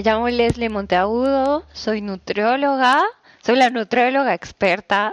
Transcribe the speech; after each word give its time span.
Me 0.00 0.04
llamo 0.10 0.30
Leslie 0.30 0.70
Monteagudo, 0.70 1.66
soy 1.74 2.00
nutrióloga, 2.00 3.02
soy 3.42 3.56
la 3.56 3.68
nutrióloga 3.68 4.32
experta 4.32 5.12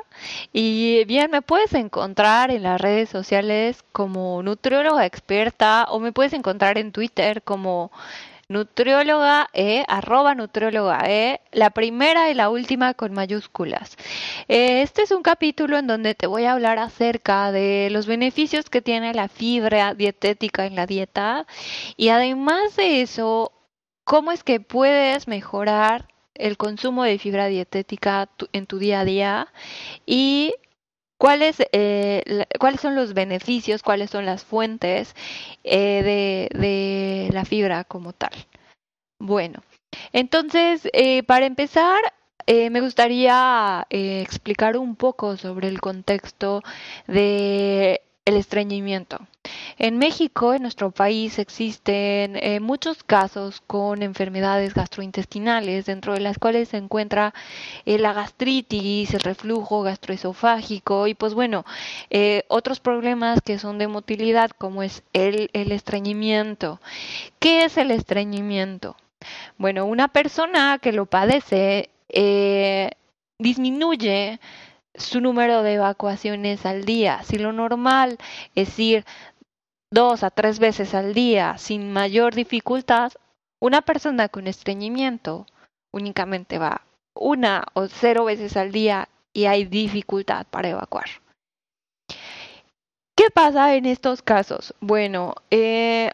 y 0.53 1.03
bien, 1.03 1.29
me 1.29 1.41
puedes 1.41 1.73
encontrar 1.73 2.51
en 2.51 2.63
las 2.63 2.79
redes 2.79 3.09
sociales 3.09 3.83
como 3.91 4.41
nutrióloga 4.43 5.05
experta 5.05 5.87
o 5.89 5.99
me 5.99 6.13
puedes 6.13 6.31
encontrar 6.31 6.77
en 6.77 6.93
Twitter 6.93 7.43
como 7.43 7.91
nutrióloga 8.47 9.49
e, 9.51 9.83
arroba 9.89 10.35
nutrióloga 10.35 11.03
e, 11.05 11.41
la 11.51 11.71
primera 11.71 12.29
y 12.29 12.33
la 12.33 12.49
última 12.49 12.93
con 12.93 13.13
mayúsculas. 13.13 13.97
Eh, 14.47 14.83
este 14.83 15.01
es 15.01 15.11
un 15.11 15.21
capítulo 15.21 15.77
en 15.77 15.87
donde 15.87 16.15
te 16.15 16.27
voy 16.27 16.45
a 16.45 16.53
hablar 16.53 16.79
acerca 16.79 17.51
de 17.51 17.89
los 17.91 18.07
beneficios 18.07 18.69
que 18.69 18.81
tiene 18.81 19.13
la 19.13 19.27
fibra 19.27 19.93
dietética 19.95 20.65
en 20.65 20.77
la 20.77 20.85
dieta 20.85 21.45
y 21.97 22.07
además 22.07 22.77
de 22.77 23.01
eso, 23.01 23.51
cómo 24.07 24.31
es 24.31 24.45
que 24.45 24.61
puedes 24.61 25.27
mejorar 25.27 26.07
el 26.33 26.55
consumo 26.55 27.03
de 27.03 27.19
fibra 27.19 27.47
dietética 27.47 28.29
en 28.53 28.65
tu 28.65 28.79
día 28.79 29.01
a 29.01 29.05
día 29.05 29.47
y 30.05 30.53
cuáles, 31.17 31.57
eh, 31.73 32.45
cuáles 32.57 32.79
son 32.79 32.95
los 32.95 33.13
beneficios, 33.13 33.83
cuáles 33.83 34.09
son 34.09 34.25
las 34.25 34.45
fuentes 34.45 35.13
eh, 35.65 36.47
de, 36.53 37.29
la 37.33 37.43
fibra 37.43 37.83
como 37.83 38.13
tal. 38.13 38.31
Bueno, 39.19 39.61
entonces, 40.13 40.87
eh, 40.93 41.23
para 41.23 41.45
empezar, 41.45 41.99
me 42.47 42.79
gustaría 42.79 43.85
explicar 43.89 44.77
un 44.77 44.95
poco 44.95 45.35
sobre 45.35 45.67
el 45.67 45.81
contexto 45.81 46.63
de 47.07 47.99
el 48.27 48.35
estreñimiento. 48.35 49.25
En 49.77 49.97
México, 49.97 50.53
en 50.53 50.61
nuestro 50.61 50.91
país, 50.91 51.39
existen 51.39 52.35
eh, 52.35 52.59
muchos 52.59 53.01
casos 53.01 53.61
con 53.65 54.03
enfermedades 54.03 54.73
gastrointestinales, 54.73 55.85
dentro 55.85 56.13
de 56.13 56.19
las 56.19 56.37
cuales 56.37 56.67
se 56.67 56.75
encuentra 56.75 57.33
eh, 57.85 57.97
la 57.97 58.11
gastritis, 58.11 59.13
el 59.13 59.21
reflujo 59.21 59.81
gastroesofágico 59.81 61.07
y 61.07 61.13
pues 61.13 61.35
bueno, 61.35 61.63
eh, 62.09 62.43
otros 62.49 62.81
problemas 62.81 63.39
que 63.41 63.59
son 63.59 63.77
de 63.77 63.87
motilidad 63.87 64.51
como 64.51 64.83
es 64.83 65.03
el, 65.13 65.49
el 65.53 65.71
estreñimiento. 65.71 66.81
¿Qué 67.39 67.63
es 67.63 67.77
el 67.77 67.91
estreñimiento? 67.91 68.97
Bueno, 69.57 69.85
una 69.85 70.09
persona 70.09 70.79
que 70.81 70.91
lo 70.91 71.05
padece 71.05 71.91
disminuye 73.39 74.39
su 74.97 75.21
número 75.21 75.63
de 75.63 75.75
evacuaciones 75.75 76.65
al 76.65 76.85
día. 76.85 77.21
Si 77.23 77.37
lo 77.37 77.53
normal 77.53 78.17
es 78.55 78.77
ir 78.79 79.05
dos 79.91 80.23
a 80.23 80.29
tres 80.29 80.59
veces 80.59 80.93
al 80.93 81.13
día 81.13 81.57
sin 81.57 81.93
mayor 81.93 82.35
dificultad, 82.35 83.13
una 83.59 83.81
persona 83.81 84.29
con 84.29 84.47
estreñimiento 84.47 85.45
únicamente 85.91 86.57
va 86.57 86.81
una 87.15 87.65
o 87.73 87.87
cero 87.87 88.25
veces 88.25 88.57
al 88.57 88.71
día 88.71 89.09
y 89.33 89.45
hay 89.45 89.65
dificultad 89.65 90.45
para 90.49 90.69
evacuar. 90.69 91.05
¿Qué 93.15 93.31
pasa 93.33 93.75
en 93.75 93.85
estos 93.85 94.21
casos? 94.21 94.75
Bueno, 94.79 95.33
eh, 95.49 96.11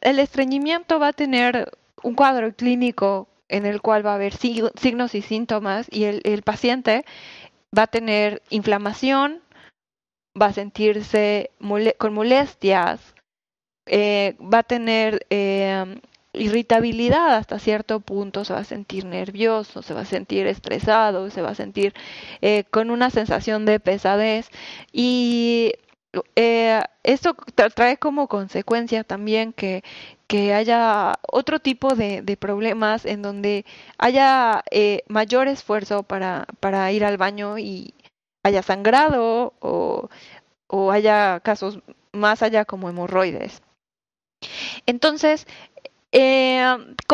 el 0.00 0.18
estreñimiento 0.20 1.00
va 1.00 1.08
a 1.08 1.12
tener 1.12 1.72
un 2.02 2.14
cuadro 2.14 2.52
clínico 2.54 3.26
en 3.48 3.66
el 3.66 3.82
cual 3.82 4.06
va 4.06 4.12
a 4.12 4.14
haber 4.14 4.32
signos 4.32 5.14
y 5.16 5.22
síntomas 5.22 5.88
y 5.90 6.04
el 6.04 6.42
paciente 6.42 7.04
va 7.76 7.84
a 7.84 7.86
tener 7.86 8.42
inflamación, 8.50 9.42
va 10.40 10.46
a 10.46 10.52
sentirse 10.52 11.50
con 11.98 12.14
molestias, 12.14 13.14
eh, 13.86 14.36
va 14.40 14.58
a 14.58 14.62
tener 14.62 15.26
eh, 15.30 16.00
irritabilidad 16.32 17.34
hasta 17.34 17.58
cierto 17.58 18.00
punto, 18.00 18.44
se 18.44 18.52
va 18.52 18.60
a 18.60 18.64
sentir 18.64 19.04
nervioso, 19.04 19.82
se 19.82 19.94
va 19.94 20.02
a 20.02 20.04
sentir 20.04 20.46
estresado, 20.46 21.30
se 21.30 21.42
va 21.42 21.50
a 21.50 21.54
sentir 21.54 21.94
eh, 22.40 22.64
con 22.70 22.90
una 22.90 23.10
sensación 23.10 23.64
de 23.66 23.80
pesadez. 23.80 24.48
Y 24.92 25.74
esto 26.34 27.34
trae 27.74 27.96
como 27.98 28.26
consecuencia 28.26 29.04
también 29.04 29.52
que, 29.52 29.84
que 30.26 30.54
haya 30.54 31.18
otro 31.30 31.60
tipo 31.60 31.94
de, 31.94 32.36
problemas 32.38 33.04
en 33.06 33.22
donde 33.22 33.64
haya 33.98 34.64
mayor 35.08 35.48
esfuerzo 35.48 36.02
para, 36.02 36.46
para 36.58 36.90
ir 36.92 37.04
al 37.04 37.16
baño 37.16 37.58
y, 37.58 37.94
haya 38.42 38.62
sangrado 38.62 39.54
o, 39.60 40.08
o 40.66 40.90
haya 40.90 41.40
casos 41.40 41.80
más 42.12 42.42
allá 42.42 42.64
como 42.64 42.88
hemorroides. 42.88 43.62
Entonces, 44.86 45.46
eh, 46.12 46.64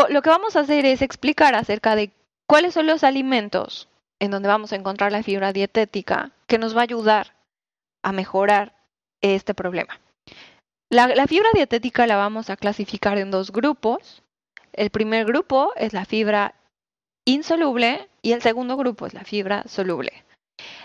lo 0.08 0.22
que 0.22 0.30
vamos 0.30 0.56
a 0.56 0.60
hacer 0.60 0.86
es 0.86 1.02
explicar 1.02 1.54
acerca 1.54 1.96
de 1.96 2.12
cuáles 2.46 2.74
son 2.74 2.86
los 2.86 3.04
alimentos 3.04 3.88
en 4.20 4.30
donde 4.30 4.48
vamos 4.48 4.72
a 4.72 4.76
encontrar 4.76 5.12
la 5.12 5.22
fibra 5.22 5.52
dietética 5.52 6.32
que 6.46 6.58
nos 6.58 6.74
va 6.74 6.80
a 6.80 6.84
ayudar 6.84 7.34
a 8.02 8.12
mejorar 8.12 8.74
este 9.20 9.54
problema. 9.54 10.00
La, 10.88 11.26
fibra 11.26 11.48
dietética 11.52 12.06
la 12.06 12.16
vamos 12.16 12.48
a 12.48 12.56
clasificar 12.56 13.18
en 13.18 13.30
dos 13.30 13.50
grupos. 13.50 14.22
El 14.72 14.90
primer 14.90 15.26
grupo 15.26 15.72
es 15.76 15.92
la 15.92 16.04
fibra 16.04 16.54
insoluble 17.24 18.08
y 18.22 18.32
el 18.32 18.42
segundo 18.42 18.76
grupo 18.76 19.06
es 19.06 19.14
la 19.14 19.24
fibra 19.24 19.64
soluble. 19.66 20.24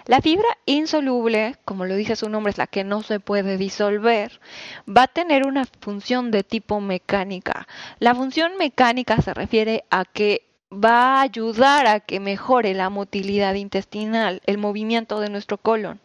La 0.05 0.19
fibra 0.19 0.47
insoluble, 0.65 1.55
como 1.65 1.85
lo 1.85 1.95
dice 1.95 2.15
su 2.15 2.29
nombre, 2.29 2.51
es 2.51 2.57
la 2.57 2.67
que 2.67 2.83
no 2.83 3.03
se 3.03 3.19
puede 3.19 3.57
disolver, 3.57 4.41
va 4.89 5.03
a 5.03 5.07
tener 5.07 5.45
una 5.45 5.65
función 5.65 6.31
de 6.31 6.43
tipo 6.43 6.81
mecánica. 6.81 7.67
La 7.99 8.15
función 8.15 8.57
mecánica 8.57 9.21
se 9.21 9.33
refiere 9.33 9.85
a 9.91 10.03
que 10.05 10.47
va 10.73 11.17
a 11.17 11.21
ayudar 11.21 11.85
a 11.85 11.99
que 11.99 12.19
mejore 12.19 12.73
la 12.73 12.89
motilidad 12.89 13.53
intestinal, 13.53 14.41
el 14.45 14.57
movimiento 14.57 15.19
de 15.19 15.29
nuestro 15.29 15.57
colon, 15.57 15.99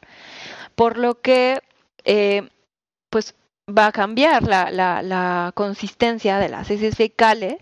por 0.74 0.98
lo 0.98 1.20
que 1.20 1.62
eh, 2.06 2.48
pues 3.10 3.34
va 3.68 3.88
a 3.88 3.92
cambiar 3.92 4.44
la, 4.44 4.70
la 4.70 5.52
consistencia 5.54 6.38
de 6.38 6.48
las 6.48 6.70
heces 6.70 6.96
fecales 6.96 7.58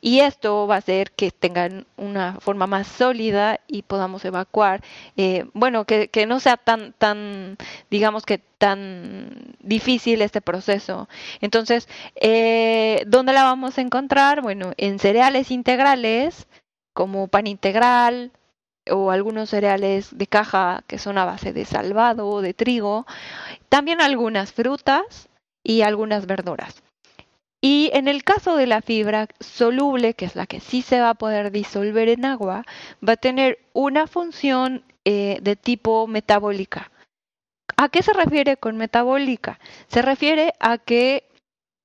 y 0.00 0.20
esto 0.20 0.66
va 0.66 0.76
a 0.76 0.78
hacer 0.78 1.12
que 1.12 1.30
tengan 1.30 1.86
una 1.96 2.40
forma 2.40 2.66
más 2.66 2.86
sólida 2.86 3.60
y 3.66 3.82
podamos 3.82 4.24
evacuar, 4.24 4.82
eh, 5.16 5.46
bueno, 5.54 5.84
que, 5.84 6.08
no 6.26 6.40
sea 6.40 6.56
tan, 6.56 6.92
tan, 6.94 7.56
digamos 7.90 8.24
que 8.24 8.38
tan 8.38 9.56
difícil 9.60 10.22
este 10.22 10.40
proceso. 10.40 11.08
Entonces, 11.40 11.88
eh, 12.16 13.04
¿dónde 13.06 13.32
la 13.32 13.44
vamos 13.44 13.78
a 13.78 13.82
encontrar? 13.82 14.42
Bueno, 14.42 14.72
en 14.76 14.98
cereales 14.98 15.50
integrales, 15.50 16.46
como 16.92 17.28
pan 17.28 17.46
integral, 17.46 18.32
o 18.90 19.10
algunos 19.10 19.50
cereales 19.50 20.16
de 20.16 20.26
caja 20.26 20.84
que 20.86 20.98
son 20.98 21.18
a 21.18 21.24
base 21.24 21.52
de 21.52 21.64
salvado 21.64 22.40
de 22.40 22.54
trigo, 22.54 23.06
también 23.68 24.00
algunas 24.00 24.52
frutas 24.52 25.28
y 25.62 25.82
algunas 25.82 26.26
verduras. 26.26 26.82
Y 27.60 27.90
en 27.94 28.08
el 28.08 28.24
caso 28.24 28.56
de 28.56 28.66
la 28.66 28.82
fibra 28.82 29.26
soluble, 29.40 30.12
que 30.12 30.26
es 30.26 30.36
la 30.36 30.46
que 30.46 30.60
sí 30.60 30.82
se 30.82 31.00
va 31.00 31.10
a 31.10 31.14
poder 31.14 31.50
disolver 31.50 32.10
en 32.10 32.26
agua, 32.26 32.64
va 33.06 33.14
a 33.14 33.16
tener 33.16 33.58
una 33.72 34.06
función 34.06 34.84
eh, 35.06 35.38
de 35.40 35.56
tipo 35.56 36.06
metabólica. 36.06 36.90
¿A 37.78 37.88
qué 37.88 38.02
se 38.02 38.12
refiere 38.12 38.58
con 38.58 38.76
metabólica? 38.76 39.58
Se 39.88 40.02
refiere 40.02 40.52
a 40.60 40.76
que 40.76 41.26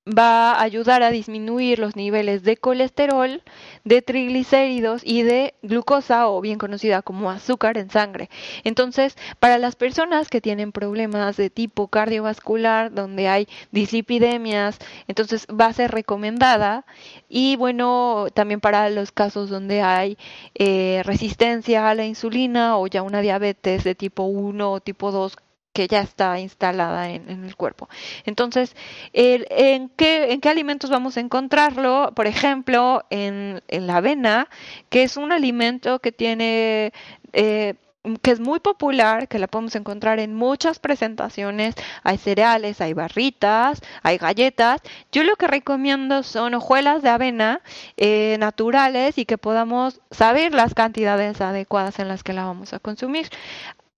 va 0.10 0.54
a 0.54 0.62
ayudar 0.62 1.04
a 1.04 1.12
disminuir 1.12 1.80
los 1.80 1.96
niveles 1.96 2.44
de 2.44 2.58
colesterol, 2.58 3.44
de 3.84 4.02
triglicéridos 4.02 5.02
y 5.06 5.24
de 5.24 5.54
glucosa 5.62 6.30
o 6.30 6.42
bien 6.42 6.58
conocida 6.58 7.02
como 7.02 7.30
azúcar 7.30 7.78
en 7.78 7.90
sangre. 7.90 8.30
Entonces, 8.64 9.18
para 9.40 9.58
las 9.58 9.76
personas 9.76 10.30
que 10.30 10.42
tienen 10.42 10.72
problemas 10.72 11.38
de 11.38 11.50
tipo 11.50 11.88
cardiovascular, 11.88 12.94
donde 12.94 13.28
hay 13.28 13.48
dislipidemias, 13.72 14.80
entonces 15.08 15.48
va 15.48 15.68
a 15.68 15.74
ser 15.74 15.92
recomendada. 15.92 16.86
Y 17.28 17.56
bueno, 17.56 18.28
también 18.34 18.60
para 18.62 18.90
los 18.90 19.12
casos 19.12 19.50
donde 19.50 19.82
hay 19.82 20.18
eh, 20.56 21.02
resistencia 21.06 21.90
a 21.90 21.96
la 21.96 22.06
insulina 22.06 22.78
o 22.78 22.88
ya 22.88 23.04
una 23.04 23.22
diabetes 23.22 23.84
de 23.84 23.96
tipo 23.96 24.24
1 24.24 24.72
o 24.72 24.80
tipo 24.80 25.12
2 25.12 25.38
que 25.80 25.88
ya 25.88 26.02
está 26.02 26.38
instalada 26.42 27.10
en, 27.10 27.46
el 27.46 27.56
cuerpo. 27.56 27.88
Entonces, 28.26 28.76
¿en, 29.14 29.88
qué, 29.96 30.34
¿en 30.34 30.42
qué 30.42 30.50
alimentos 30.50 30.90
vamos 30.90 31.16
a 31.16 31.22
encontrarlo? 31.22 32.12
Por 32.18 32.28
ejemplo, 32.28 33.06
en, 33.10 33.62
la 33.70 33.96
avena, 33.96 34.50
que 34.90 35.04
es 35.04 35.16
un 35.16 35.32
alimento 35.32 36.00
que 36.00 36.12
tiene... 36.12 36.92
Eh, 37.32 37.76
que 38.22 38.32
es 38.32 38.40
muy 38.40 38.62
popular, 38.62 39.28
que 39.28 39.40
la 39.40 39.48
podemos 39.48 39.76
encontrar 39.76 40.20
en 40.20 40.34
muchas 40.34 40.80
presentaciones. 40.80 41.76
Hay 42.04 42.18
cereales, 42.18 42.80
hay 42.80 42.94
barritas, 42.94 43.82
hay 44.04 44.18
galletas. 44.18 44.82
Yo 45.12 45.24
lo 45.24 45.36
que 45.36 45.48
recomiendo 45.48 46.24
son 46.24 46.54
hojuelas 46.54 47.04
de 47.04 47.10
avena 47.10 47.62
eh, 47.98 48.38
naturales 48.40 49.18
y 49.18 49.26
que 49.26 49.38
podamos 49.38 50.00
saber 50.12 50.54
las 50.54 50.74
cantidades 50.74 51.42
adecuadas 51.42 52.00
en 52.00 52.08
las 52.08 52.24
que 52.24 52.34
la 52.34 52.46
vamos 52.46 52.74
a 52.74 52.80
consumir. 52.80 53.30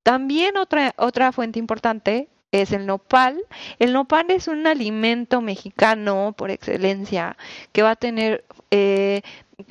También 0.04 0.58
otra, 0.58 0.94
otra 0.98 1.32
fuente 1.32 1.60
importante 1.60 2.30
es 2.52 2.72
el 2.72 2.86
nopal. 2.86 3.42
El 3.80 3.94
nopal 3.94 4.30
es 4.30 4.48
un 4.48 4.68
alimento 4.68 5.42
mexicano 5.42 6.34
por 6.38 6.52
excelencia 6.52 7.38
que 7.72 7.82
va 7.84 7.92
a 7.92 7.96
tener 7.96 8.44
eh, 8.72 9.22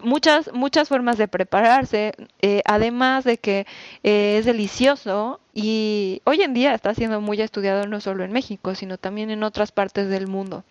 muchas, 0.03 0.53
muchas 0.53 0.89
formas 0.89 1.19
de 1.19 1.29
prepararse, 1.29 2.15
eh, 2.41 2.63
además 2.65 3.25
de 3.25 3.39
que 3.39 3.67
eh, 4.03 4.39
es 4.39 4.45
delicioso 4.45 5.41
y 5.53 6.23
hoy 6.25 6.43
en 6.43 6.55
día 6.55 6.75
está 6.75 6.95
siendo 6.95 7.21
muy 7.21 7.41
estudiado 7.41 7.87
no 7.87 8.01
solo 8.01 8.25
en 8.25 8.33
México, 8.33 8.75
sino 8.75 8.99
también 8.99 9.31
en 9.31 9.43
otras 9.43 9.73
partes 9.73 10.09
del 10.09 10.27
mundo. 10.27 10.65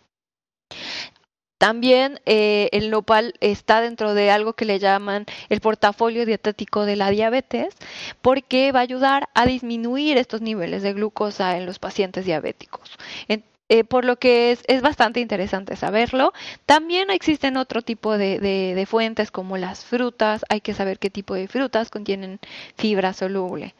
También 1.59 2.21
eh, 2.25 2.69
el 2.71 2.89
nopal 2.89 3.33
está 3.41 3.81
dentro 3.81 4.13
de 4.13 4.31
algo 4.31 4.53
que 4.53 4.63
le 4.63 4.79
llaman 4.79 5.25
el 5.49 5.59
portafolio 5.59 6.25
dietético 6.25 6.85
de 6.85 6.95
la 6.95 7.09
diabetes, 7.09 7.75
porque 8.21 8.71
va 8.71 8.79
a 8.79 8.83
ayudar 8.83 9.27
a 9.33 9.45
disminuir 9.45 10.17
estos 10.17 10.41
niveles 10.41 10.83
de 10.83 10.93
glucosa 10.93 11.57
en 11.57 11.65
los 11.65 11.77
pacientes 11.77 12.23
diabéticos. 12.23 12.97
Eh, 13.27 13.83
por 13.83 14.05
lo 14.05 14.15
que 14.15 14.57
es, 14.67 14.81
bastante 14.81 15.19
interesante 15.19 15.75
saberlo. 15.75 16.31
También 16.65 17.11
existen 17.11 17.57
otro 17.57 17.81
tipo 17.81 18.17
de, 18.17 18.39
de, 18.39 18.85
fuentes 18.87 19.29
como 19.29 19.57
las 19.57 19.83
frutas. 19.83 20.45
Hay 20.49 20.61
que 20.61 20.73
saber 20.73 20.97
qué 20.97 21.09
tipo 21.09 21.35
de 21.35 21.47
frutas 21.49 21.91
contienen 21.91 22.39
fibra 22.77 23.13
soluble. 23.13 23.75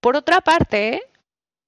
Por 0.00 0.16
otra 0.16 0.40
parte, 0.40 1.02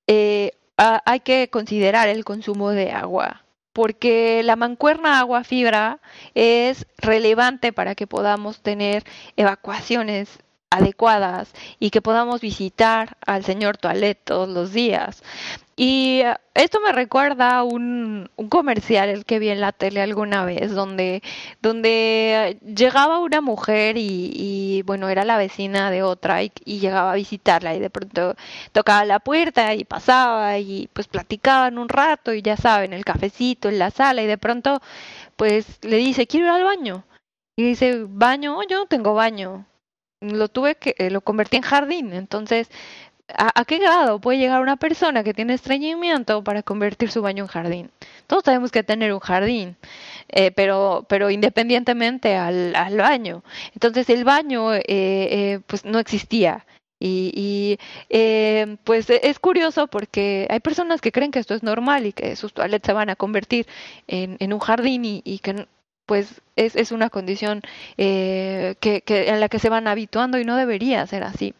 eh, 0.09 0.51
hay 0.77 1.21
que 1.21 1.49
considerar 1.49 2.09
el 2.09 2.25
consumo 2.25 2.71
de 2.71 2.91
agua 2.91 3.45
porque 3.81 4.43
la 4.44 4.56
mancuerna 4.56 5.19
agua-fibra 5.21 6.00
es 6.35 6.85
relevante 6.99 7.73
para 7.73 7.94
que 7.94 8.06
podamos 8.06 8.61
tener 8.61 9.05
evacuaciones 9.37 10.38
adecuadas 10.70 11.52
y 11.81 11.90
que 11.90 12.00
podamos 12.00 12.40
visitar 12.40 13.17
al 13.26 13.44
señor 13.44 13.76
Toilet 13.76 14.19
todos 14.25 14.49
los 14.49 14.72
días. 14.72 15.22
Y 15.76 16.20
eh, 16.20 16.37
esto 16.55 16.78
me 16.81 16.93
recuerda 16.93 17.64
un, 17.64 18.31
un 18.37 18.49
comercial 18.49 19.08
el 19.08 19.25
que 19.25 19.38
vi 19.38 19.49
en 19.49 19.61
la 19.61 19.72
tele 19.72 20.02
alguna 20.02 20.44
vez, 20.44 20.72
donde, 20.72 21.22
donde 21.62 22.58
llegaba 22.62 23.19
una 23.19 23.40
mujer 23.40 23.96
y, 23.99 24.82
bueno, 24.87 25.08
era 25.08 25.25
la 25.25 25.38
vecina 25.38 25.90
de 25.90 26.02
otra 26.02 26.43
y, 26.43 26.52
llegaba 26.67 27.12
a 27.12 27.14
visitarla 27.17 27.75
y 27.75 27.81
de 27.81 27.90
pronto 27.90 28.37
tocaba 28.72 29.05
la 29.05 29.20
puerta 29.20 29.75
y 29.75 29.84
pasaba 29.84 30.58
y 30.58 30.88
pues 30.93 31.08
platicaban 31.08 31.78
un 31.78 31.88
rato 31.88 32.34
y 32.34 32.43
ya 32.43 32.56
saben, 32.56 32.93
el 32.93 33.05
cafecito 33.05 33.69
en 33.69 33.78
la 33.78 33.90
sala 33.90 34.22
y 34.22 34.26
de 34.26 34.38
pronto 34.38 34.81
pues 35.37 35.78
le 35.82 35.96
dice, 35.96 36.26
quiero 36.26 36.46
ir 36.46 36.52
al 36.52 36.64
baño. 36.64 37.05
Y 37.56 37.64
dice, 37.64 38.05
baño, 38.08 38.58
yo 38.69 38.78
no 38.81 38.87
tengo 38.87 39.14
baño. 39.14 39.67
Lo 40.20 40.49
tuve 40.49 40.76
que, 40.76 40.94
eh, 40.99 41.11
lo 41.11 41.22
convertí 41.22 41.56
en 41.56 41.62
jardín. 41.62 42.12
Entonces, 42.12 42.70
¿A, 43.37 43.64
qué 43.64 43.78
grado 43.78 44.20
puede 44.20 44.38
llegar 44.38 44.61
una 44.61 44.76
persona 44.76 45.22
que 45.22 45.34
tiene 45.34 45.55
estreñimiento 45.55 46.43
para 46.43 46.62
convertir 46.62 47.11
su 47.11 47.22
baño 47.22 47.44
en 47.44 47.49
jardín? 47.49 47.90
Todos 48.26 48.44
tenemos 48.44 48.70
que 48.70 48.82
tener 48.82 49.12
un 49.12 49.20
jardín, 49.20 49.76
eh, 50.28 50.50
pero, 50.50 51.06
pero 51.08 51.31
independientemente 51.31 52.37
al, 52.37 52.75
al, 52.75 52.96
baño. 52.96 53.43
Entonces 53.75 54.08
el 54.11 54.25
baño 54.25 54.75
eh, 54.75 54.82
eh, 54.88 55.61
pues 55.67 55.84
no 55.84 55.99
existía. 55.99 56.67
Y, 56.99 57.32
y 57.34 57.78
eh, 58.11 58.76
pues 58.84 59.08
es 59.08 59.38
curioso 59.38 59.87
porque 59.87 60.46
hay 60.50 60.61
personas 60.61 61.00
que 61.00 61.12
creen 61.12 61.31
que 61.31 61.38
esto 61.38 61.55
es 61.55 61.62
normal 61.62 62.06
y 62.06 62.12
que 62.12 62.37
sus 62.37 62.52
toilettes 62.52 62.87
se 62.87 62.93
van 62.93 63.08
a 63.08 63.17
convertir 63.17 63.67
en, 64.06 64.37
en 64.38 64.52
un 64.52 64.61
jardín 64.61 65.05
y, 65.06 65.22
y 65.25 65.38
que 65.38 65.67
pues 66.11 66.41
es, 66.57 66.75
es 66.75 66.91
una 66.91 67.09
condición 67.09 67.62
eh, 67.97 68.75
que, 68.81 69.05
en 69.07 69.39
la 69.39 69.49
que 69.49 69.61
se 69.61 69.69
van 69.69 69.87
habituando 69.87 70.41
y 70.41 70.45
no 70.45 70.57
debería 70.57 71.07
ser 71.07 71.23
así. 71.23 71.55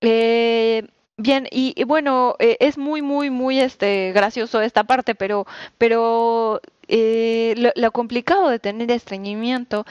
Eh, 0.00 0.82
bien, 1.16 1.46
y, 1.52 1.84
bueno, 1.84 2.34
eh, 2.40 2.56
es 2.58 2.76
muy, 2.76 3.02
muy, 3.02 3.30
muy 3.30 3.60
este, 3.60 4.10
gracioso 4.10 4.60
esta 4.62 4.82
parte, 4.82 5.14
pero, 5.14 5.46
pero 5.78 6.60
eh, 6.88 7.72
lo, 7.76 7.92
complicado 7.92 8.48
de 8.48 8.58
tener 8.58 8.90
estreñimiento 8.90 9.86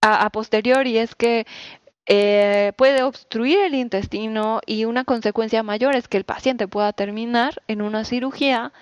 a, 0.00 0.24
a 0.24 0.30
posteriori 0.30 0.96
es 0.96 1.14
que 1.14 1.44
eh, 2.06 2.72
puede 2.78 3.02
obstruir 3.02 3.58
el 3.58 3.74
intestino 3.74 4.62
y 4.64 4.86
una 4.86 5.04
consecuencia 5.04 5.62
mayor 5.62 5.94
es 5.94 6.08
que 6.08 6.16
el 6.16 6.24
paciente 6.24 6.66
pueda 6.68 6.94
terminar 6.94 7.62
en 7.68 7.82
una 7.82 8.06
cirugía 8.06 8.72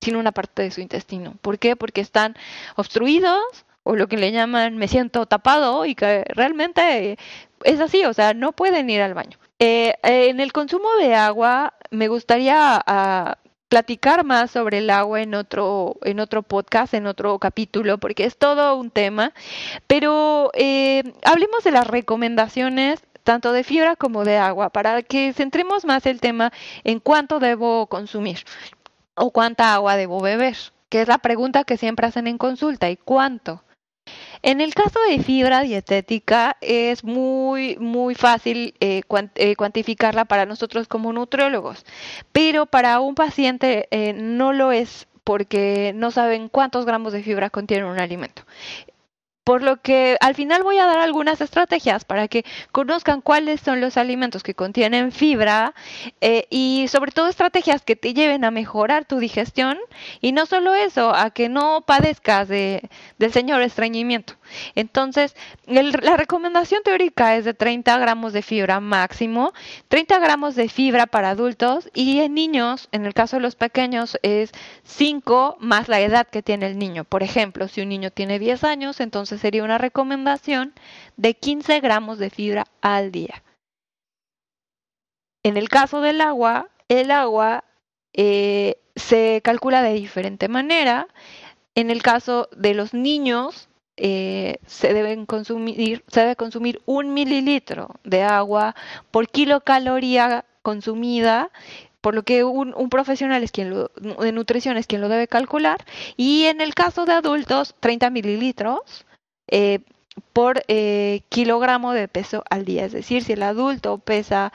sin 0.00 0.16
una 0.16 0.32
parte 0.32 0.62
de 0.62 0.70
su 0.70 0.80
intestino. 0.80 1.34
¿Por 1.42 1.58
qué? 1.58 1.76
Porque 1.76 2.00
están 2.00 2.36
obstruidos 2.76 3.40
o 3.82 3.96
lo 3.96 4.08
que 4.08 4.16
le 4.16 4.32
llaman 4.32 4.76
me 4.76 4.88
siento 4.88 5.26
tapado 5.26 5.86
y 5.86 5.94
que 5.94 6.24
realmente 6.28 7.16
es 7.64 7.80
así, 7.80 8.04
o 8.04 8.12
sea, 8.12 8.34
no 8.34 8.52
pueden 8.52 8.88
ir 8.90 9.02
al 9.02 9.14
baño. 9.14 9.38
Eh, 9.58 9.94
en 10.02 10.40
el 10.40 10.52
consumo 10.52 10.88
de 10.98 11.14
agua, 11.14 11.74
me 11.90 12.08
gustaría 12.08 12.82
uh, 12.86 13.50
platicar 13.68 14.24
más 14.24 14.50
sobre 14.50 14.78
el 14.78 14.90
agua 14.90 15.20
en 15.22 15.34
otro, 15.34 15.96
en 16.02 16.20
otro 16.20 16.42
podcast, 16.42 16.94
en 16.94 17.06
otro 17.06 17.38
capítulo, 17.38 17.98
porque 17.98 18.24
es 18.24 18.36
todo 18.36 18.76
un 18.76 18.90
tema. 18.90 19.32
Pero 19.86 20.50
eh, 20.54 21.02
hablemos 21.24 21.62
de 21.64 21.70
las 21.72 21.86
recomendaciones 21.86 23.02
tanto 23.22 23.52
de 23.52 23.64
fibra 23.64 23.96
como 23.96 24.24
de 24.24 24.38
agua, 24.38 24.70
para 24.70 25.02
que 25.02 25.32
centremos 25.34 25.84
más 25.84 26.06
el 26.06 26.20
tema 26.20 26.52
en 26.84 27.00
cuánto 27.00 27.38
debo 27.38 27.86
consumir 27.86 28.38
o 29.20 29.30
cuánta 29.30 29.74
agua 29.74 29.96
debo 29.96 30.20
beber, 30.20 30.56
que 30.88 31.02
es 31.02 31.08
la 31.08 31.18
pregunta 31.18 31.64
que 31.64 31.76
siempre 31.76 32.06
hacen 32.06 32.26
en 32.26 32.38
consulta, 32.38 32.90
¿y 32.90 32.96
cuánto? 32.96 33.62
En 34.42 34.62
el 34.62 34.74
caso 34.74 34.98
de 35.08 35.22
fibra 35.22 35.60
dietética 35.60 36.56
es 36.62 37.04
muy, 37.04 37.76
muy 37.76 38.14
fácil 38.14 38.74
eh, 38.80 39.02
eh, 39.34 39.56
cuantificarla 39.56 40.24
para 40.24 40.46
nosotros 40.46 40.88
como 40.88 41.12
nutriólogos, 41.12 41.84
pero 42.32 42.64
para 42.64 43.00
un 43.00 43.14
paciente 43.14 43.86
eh, 43.90 44.14
no 44.14 44.54
lo 44.54 44.72
es 44.72 45.06
porque 45.22 45.92
no 45.94 46.10
saben 46.10 46.48
cuántos 46.48 46.86
gramos 46.86 47.12
de 47.12 47.22
fibra 47.22 47.50
contiene 47.50 47.84
un 47.84 48.00
alimento. 48.00 48.42
Por 49.50 49.64
lo 49.64 49.78
que 49.78 50.16
al 50.20 50.36
final 50.36 50.62
voy 50.62 50.78
a 50.78 50.86
dar 50.86 51.00
algunas 51.00 51.40
estrategias 51.40 52.04
para 52.04 52.28
que 52.28 52.44
conozcan 52.70 53.20
cuáles 53.20 53.60
son 53.60 53.80
los 53.80 53.96
alimentos 53.96 54.44
que 54.44 54.54
contienen 54.54 55.10
fibra 55.10 55.74
eh, 56.20 56.46
y 56.50 56.86
sobre 56.86 57.10
todo 57.10 57.26
estrategias 57.26 57.82
que 57.82 57.96
te 57.96 58.14
lleven 58.14 58.44
a 58.44 58.52
mejorar 58.52 59.06
tu 59.06 59.18
digestión 59.18 59.76
y 60.20 60.30
no 60.30 60.46
solo 60.46 60.76
eso, 60.76 61.12
a 61.12 61.30
que 61.30 61.48
no 61.48 61.80
padezcas 61.84 62.46
de, 62.46 62.88
del 63.18 63.32
señor 63.32 63.62
estreñimiento. 63.62 64.34
Entonces, 64.74 65.36
la 65.66 66.16
recomendación 66.16 66.82
teórica 66.82 67.36
es 67.36 67.44
de 67.44 67.54
30 67.54 67.98
gramos 67.98 68.32
de 68.32 68.42
fibra 68.42 68.80
máximo, 68.80 69.52
30 69.88 70.18
gramos 70.18 70.54
de 70.54 70.68
fibra 70.68 71.06
para 71.06 71.30
adultos 71.30 71.90
y 71.94 72.20
en 72.20 72.34
niños, 72.34 72.88
en 72.92 73.06
el 73.06 73.14
caso 73.14 73.36
de 73.36 73.42
los 73.42 73.56
pequeños, 73.56 74.18
es 74.22 74.52
5 74.84 75.56
más 75.60 75.88
la 75.88 76.00
edad 76.00 76.26
que 76.26 76.42
tiene 76.42 76.66
el 76.66 76.78
niño. 76.78 77.04
Por 77.04 77.22
ejemplo, 77.22 77.68
si 77.68 77.80
un 77.80 77.88
niño 77.88 78.10
tiene 78.10 78.38
10 78.38 78.64
años, 78.64 79.00
entonces 79.00 79.40
sería 79.40 79.64
una 79.64 79.78
recomendación 79.78 80.74
de 81.16 81.34
15 81.34 81.80
gramos 81.80 82.18
de 82.18 82.30
fibra 82.30 82.66
al 82.80 83.12
día. 83.12 83.42
En 85.42 85.56
el 85.56 85.68
caso 85.68 86.00
del 86.00 86.20
agua, 86.20 86.68
el 86.88 87.10
agua 87.10 87.64
eh, 88.12 88.76
se 88.96 89.40
calcula 89.42 89.82
de 89.82 89.94
diferente 89.94 90.48
manera. 90.48 91.08
En 91.74 91.90
el 91.90 92.02
caso 92.02 92.48
de 92.54 92.74
los 92.74 92.92
niños, 92.92 93.69
eh, 94.02 94.56
se 94.66 94.94
deben 94.94 95.26
consumir, 95.26 96.02
se 96.08 96.20
debe 96.20 96.36
consumir 96.36 96.80
un 96.86 97.12
mililitro 97.12 97.96
de 98.02 98.22
agua 98.22 98.74
por 99.10 99.28
kilocaloría 99.28 100.46
consumida 100.62 101.50
por 102.00 102.14
lo 102.14 102.22
que 102.22 102.44
un, 102.44 102.88
profesional 102.88 103.42
es 103.42 103.52
quien 103.52 103.68
lo, 103.70 103.90
de 103.96 104.32
nutrición 104.32 104.78
es 104.78 104.86
quien 104.86 105.02
lo 105.02 105.10
debe 105.10 105.28
calcular. 105.28 105.84
Y 106.16 106.44
en 106.44 106.62
el 106.62 106.74
caso 106.74 107.04
de 107.04 107.12
adultos 107.12 107.74
30 107.80 108.08
mililitros 108.08 109.04
eh, 109.48 109.80
por 110.32 110.62
eh, 110.68 111.20
kilogramo 111.28 111.92
de 111.92 112.08
peso 112.08 112.42
al 112.48 112.64
día. 112.64 112.86
Es 112.86 112.92
decir 112.92 113.22
si 113.22 113.34
el 113.34 113.42
adulto 113.42 113.98
pesa 113.98 114.50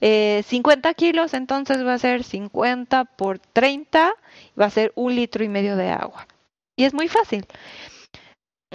eh, 0.00 0.44
50 0.46 0.94
kilos 0.94 1.34
entonces 1.34 1.84
va 1.84 1.94
a 1.94 1.98
ser 1.98 2.22
50 2.22 3.04
por 3.04 3.40
30 3.40 4.12
va 4.60 4.66
a 4.66 4.70
ser 4.70 4.92
un 4.94 5.16
litro 5.16 5.42
y 5.42 5.48
medio 5.48 5.76
de 5.76 5.90
agua. 5.90 6.28
Y 6.76 6.84
es 6.84 6.94
muy 6.94 7.08
fácil 7.08 7.44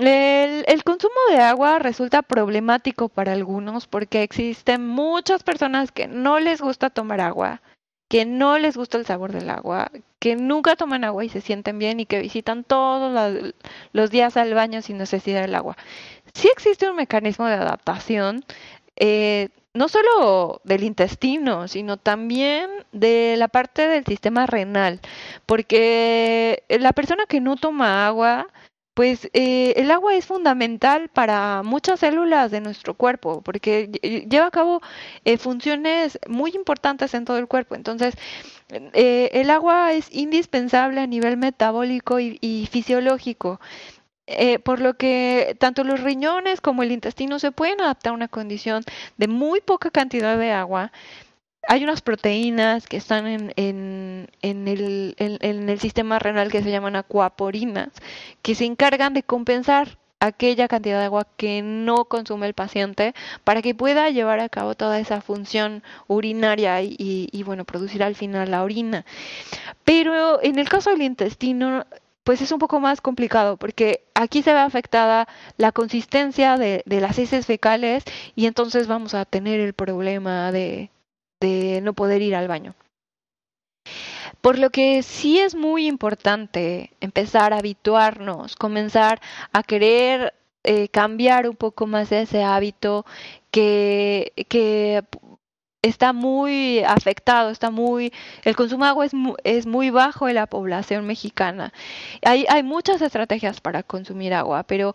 el, 0.08 0.66
el, 0.68 0.84
consumo 0.84 1.14
de 1.30 1.40
agua 1.40 1.80
resulta 1.80 2.22
problemático 2.22 3.10
para 3.10 3.34
algunos 3.34 3.88
porque 3.88 4.24
existen 4.24 4.86
muchas 4.88 5.44
personas 5.44 5.92
que 5.92 6.08
no 6.08 6.40
les 6.40 6.62
gusta 6.62 6.90
tomar 6.90 7.22
agua, 7.22 7.62
que 8.10 8.26
no 8.26 8.58
les 8.58 8.76
gusta 8.76 8.98
el 8.98 9.06
sabor 9.06 9.32
del 9.32 9.50
agua, 9.50 9.92
que 10.20 10.36
nunca 10.36 10.76
toman 10.76 11.04
agua 11.04 11.24
y 11.24 11.30
se 11.30 11.42
sienten 11.42 11.80
bien 11.80 12.00
y 12.00 12.06
que 12.06 12.20
visitan 12.20 12.64
todos 12.64 13.54
los, 13.94 14.12
días 14.12 14.36
al 14.36 14.54
baño 14.54 14.82
sin 14.82 14.98
necesidad 14.98 15.42
del 15.42 15.56
agua. 15.56 15.78
Sí 16.34 16.50
existe 16.52 16.90
un 16.90 16.98
mecanismo 16.98 17.46
de 17.46 17.54
adaptación, 17.54 18.44
eh, 18.98 19.50
no 19.74 19.88
solo 19.88 20.62
del 20.64 20.84
intestino, 20.84 21.68
sino 21.68 21.98
también 21.98 22.70
de 22.92 23.36
la 23.38 23.48
parte 23.48 23.88
del 23.88 24.06
sistema 24.06 24.48
renal, 24.48 25.00
porque 25.46 26.64
la 26.68 26.92
persona 26.94 27.26
que 27.28 27.40
no 27.40 27.56
toma 27.56 28.08
agua, 28.08 28.48
pues 29.00 29.30
eh, 29.32 29.76
el 29.78 29.92
agua 29.92 30.14
es 30.16 30.26
fundamental 30.26 31.08
para 31.08 31.64
muchas 31.64 32.02
células 32.02 32.52
de 32.52 32.60
nuestro 32.60 32.96
cuerpo, 32.96 33.42
porque 33.42 33.88
lleva 34.30 34.48
a 34.48 34.52
cabo 34.52 34.82
eh, 35.24 35.38
funciones 35.38 36.20
muy 36.28 36.52
importantes 36.52 37.14
en 37.14 37.24
todo 37.24 37.38
el 37.38 37.48
cuerpo. 37.48 37.76
Entonces, 37.76 38.16
eh, 38.68 39.30
el 39.32 39.52
agua 39.52 39.94
es 39.94 40.14
indispensable 40.14 41.00
a 41.00 41.08
nivel 41.08 41.38
metabólico 41.38 42.20
y, 42.20 42.68
fisiológico. 42.70 43.62
por 44.66 44.82
lo 44.82 44.96
que 44.96 45.56
tanto 45.60 45.86
los 45.86 46.02
riñones 46.02 46.60
como 46.60 46.84
el 46.84 46.92
intestino 46.92 47.40
se 47.40 47.54
pueden 47.54 47.80
adaptar 47.80 48.12
a 48.12 48.16
una 48.16 48.28
condición 48.28 48.84
de 49.18 49.30
muy 49.30 49.62
poca 49.62 49.92
cantidad 49.92 50.38
de 50.38 50.52
agua, 50.52 50.92
hay 51.68 51.84
unas 51.84 52.02
proteínas 52.02 52.88
que 52.88 52.98
están 52.98 53.28
en, 53.28 53.54
en, 53.56 54.30
en, 54.42 54.68
el, 54.68 55.16
en, 55.18 55.70
el, 55.70 55.80
sistema 55.80 56.20
renal 56.20 56.52
que 56.52 56.64
se 56.64 56.72
llaman 56.72 56.96
acuaporinas, 56.96 57.90
que 58.42 58.56
se 58.56 58.66
encargan 58.66 59.14
de 59.14 59.24
compensar 59.24 59.98
aquella 60.20 60.68
cantidad 60.68 61.00
de 61.00 61.06
agua 61.06 61.28
que 61.38 61.62
no 61.62 62.06
consume 62.06 62.48
el 62.48 62.54
paciente 62.54 63.14
para 63.44 63.62
que 63.62 63.76
pueda 63.76 64.10
llevar 64.10 64.40
a 64.40 64.50
cabo 64.50 64.76
toda 64.76 65.00
esa 65.00 65.22
función 65.22 65.84
urinaria 66.08 66.82
y, 66.82 66.96
y, 66.98 67.44
bueno, 67.44 67.66
producir 67.66 68.04
al 68.04 68.16
final 68.16 68.52
la 68.52 68.64
orina. 68.64 69.06
Pero 69.86 70.42
en 70.44 70.60
el 70.60 70.68
caso 70.68 70.90
del 70.90 71.04
intestino, 71.04 71.86
pues 72.24 72.42
es 72.42 72.52
un 72.52 72.60
poco 72.60 72.80
más 72.80 73.02
complicado 73.02 73.58
porque 73.58 74.04
aquí 74.14 74.44
se 74.44 74.54
ve 74.54 74.60
afectada 74.60 75.28
la 75.58 75.72
consistencia 75.72 76.58
de, 76.58 76.84
de 76.86 77.02
las 77.02 77.18
heces 77.18 77.46
fecales 77.46 78.04
y 78.36 78.46
entonces 78.46 78.88
vamos 78.88 79.14
a 79.14 79.26
tener 79.26 79.60
el 79.60 79.74
problema 79.74 80.52
de, 80.52 80.90
de 81.40 81.82
no 81.82 81.94
poder 81.94 82.22
ir 82.22 82.36
al 82.36 82.48
baño. 82.48 82.76
Por 84.42 84.58
lo 84.58 84.70
que 84.70 85.04
sí 85.04 85.40
es 85.40 85.56
muy 85.56 85.88
importante 85.88 86.92
empezar 87.02 87.54
a 87.54 87.58
habituarnos, 87.58 88.56
comenzar 88.56 89.22
a 89.52 89.64
querer 89.64 90.34
eh, 90.64 90.90
cambiar 90.90 91.50
un 91.50 91.56
poco 91.56 91.88
más 91.88 92.12
ese 92.12 92.44
hábito 92.44 93.06
que, 93.52 94.34
que 94.50 95.04
está 95.82 96.12
muy 96.12 96.80
afectado, 96.80 97.52
está 97.52 97.72
muy, 97.72 98.12
el 98.44 98.56
consumo 98.56 98.84
de 98.84 98.90
agua 98.90 99.06
es, 99.06 99.14
es 99.46 99.66
muy 99.66 99.92
bajo 99.92 100.28
en 100.28 100.36
la 100.36 100.46
población 100.46 101.06
mexicana. 101.06 101.72
Hay, 102.22 102.46
hay 102.50 102.64
muchas 102.64 103.02
estrategias 103.02 103.62
para 103.62 103.84
consumir 103.84 104.34
agua, 104.34 104.64
pero 104.64 104.94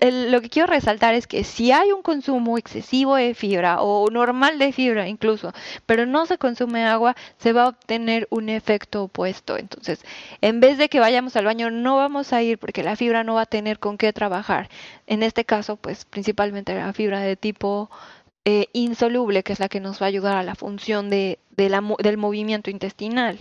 lo 0.00 0.40
que 0.40 0.48
quiero 0.48 0.68
resaltar 0.68 1.14
es 1.14 1.26
que 1.26 1.42
si 1.42 1.72
hay 1.72 1.90
un 1.90 2.02
consumo 2.02 2.56
excesivo 2.56 3.16
de 3.16 3.34
fibra 3.34 3.82
o 3.82 4.10
normal 4.10 4.60
de 4.60 4.72
fibra 4.72 5.08
incluso, 5.08 5.52
pero 5.86 6.06
no 6.06 6.24
se 6.26 6.38
consume 6.38 6.84
agua, 6.84 7.16
se 7.38 7.52
va 7.52 7.64
a 7.64 7.68
obtener 7.68 8.28
un 8.30 8.48
efecto 8.48 9.04
opuesto. 9.04 9.58
Entonces, 9.58 10.04
en 10.40 10.60
vez 10.60 10.78
de 10.78 10.88
que 10.88 11.00
vayamos 11.00 11.34
al 11.34 11.46
baño, 11.46 11.70
no 11.70 11.96
vamos 11.96 12.32
a 12.32 12.42
ir 12.42 12.58
porque 12.58 12.84
la 12.84 12.94
fibra 12.94 13.24
no 13.24 13.34
va 13.34 13.42
a 13.42 13.46
tener 13.46 13.80
con 13.80 13.98
qué 13.98 14.12
trabajar. 14.12 14.68
En 15.08 15.24
este 15.24 15.44
caso, 15.44 15.76
pues 15.76 16.04
principalmente 16.04 16.74
la 16.74 16.92
fibra 16.92 17.20
de 17.20 17.36
tipo 17.36 17.90
eh, 18.44 18.66
insoluble, 18.72 19.42
que 19.42 19.52
es 19.52 19.60
la 19.60 19.68
que 19.68 19.80
nos 19.80 20.00
va 20.00 20.06
a 20.06 20.08
ayudar 20.08 20.36
a 20.36 20.42
la 20.42 20.54
función 20.54 21.10
de, 21.10 21.38
del 21.56 22.16
movimiento 22.16 22.70
intestinal. 22.70 23.38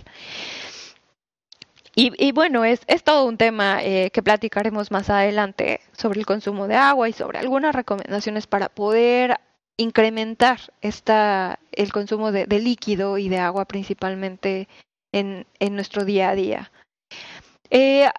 Y, 1.93 2.31
bueno, 2.31 2.63
es, 2.63 2.81
es, 2.87 3.03
todo 3.03 3.25
un 3.25 3.37
tema 3.37 3.83
eh, 3.83 4.11
que 4.11 4.23
platicaremos 4.23 4.91
más 4.91 5.09
adelante 5.09 5.81
sobre 5.91 6.21
el 6.21 6.25
consumo 6.25 6.67
de 6.67 6.75
agua 6.75 7.09
y 7.09 7.13
sobre 7.13 7.39
algunas 7.39 7.75
recomendaciones 7.75 8.47
para 8.47 8.69
poder 8.69 9.39
incrementar 9.75 10.59
esta, 10.81 11.59
el 11.73 11.91
consumo 11.91 12.31
de, 12.31 12.45
de 12.45 12.59
líquido 12.59 13.17
y 13.17 13.27
de 13.27 13.39
agua 13.39 13.65
principalmente 13.65 14.69
en, 15.11 15.45
en 15.59 15.75
nuestro 15.75 16.05
día 16.05 16.29
a 16.29 16.35
día. 16.35 16.71
Eh, 17.69 18.09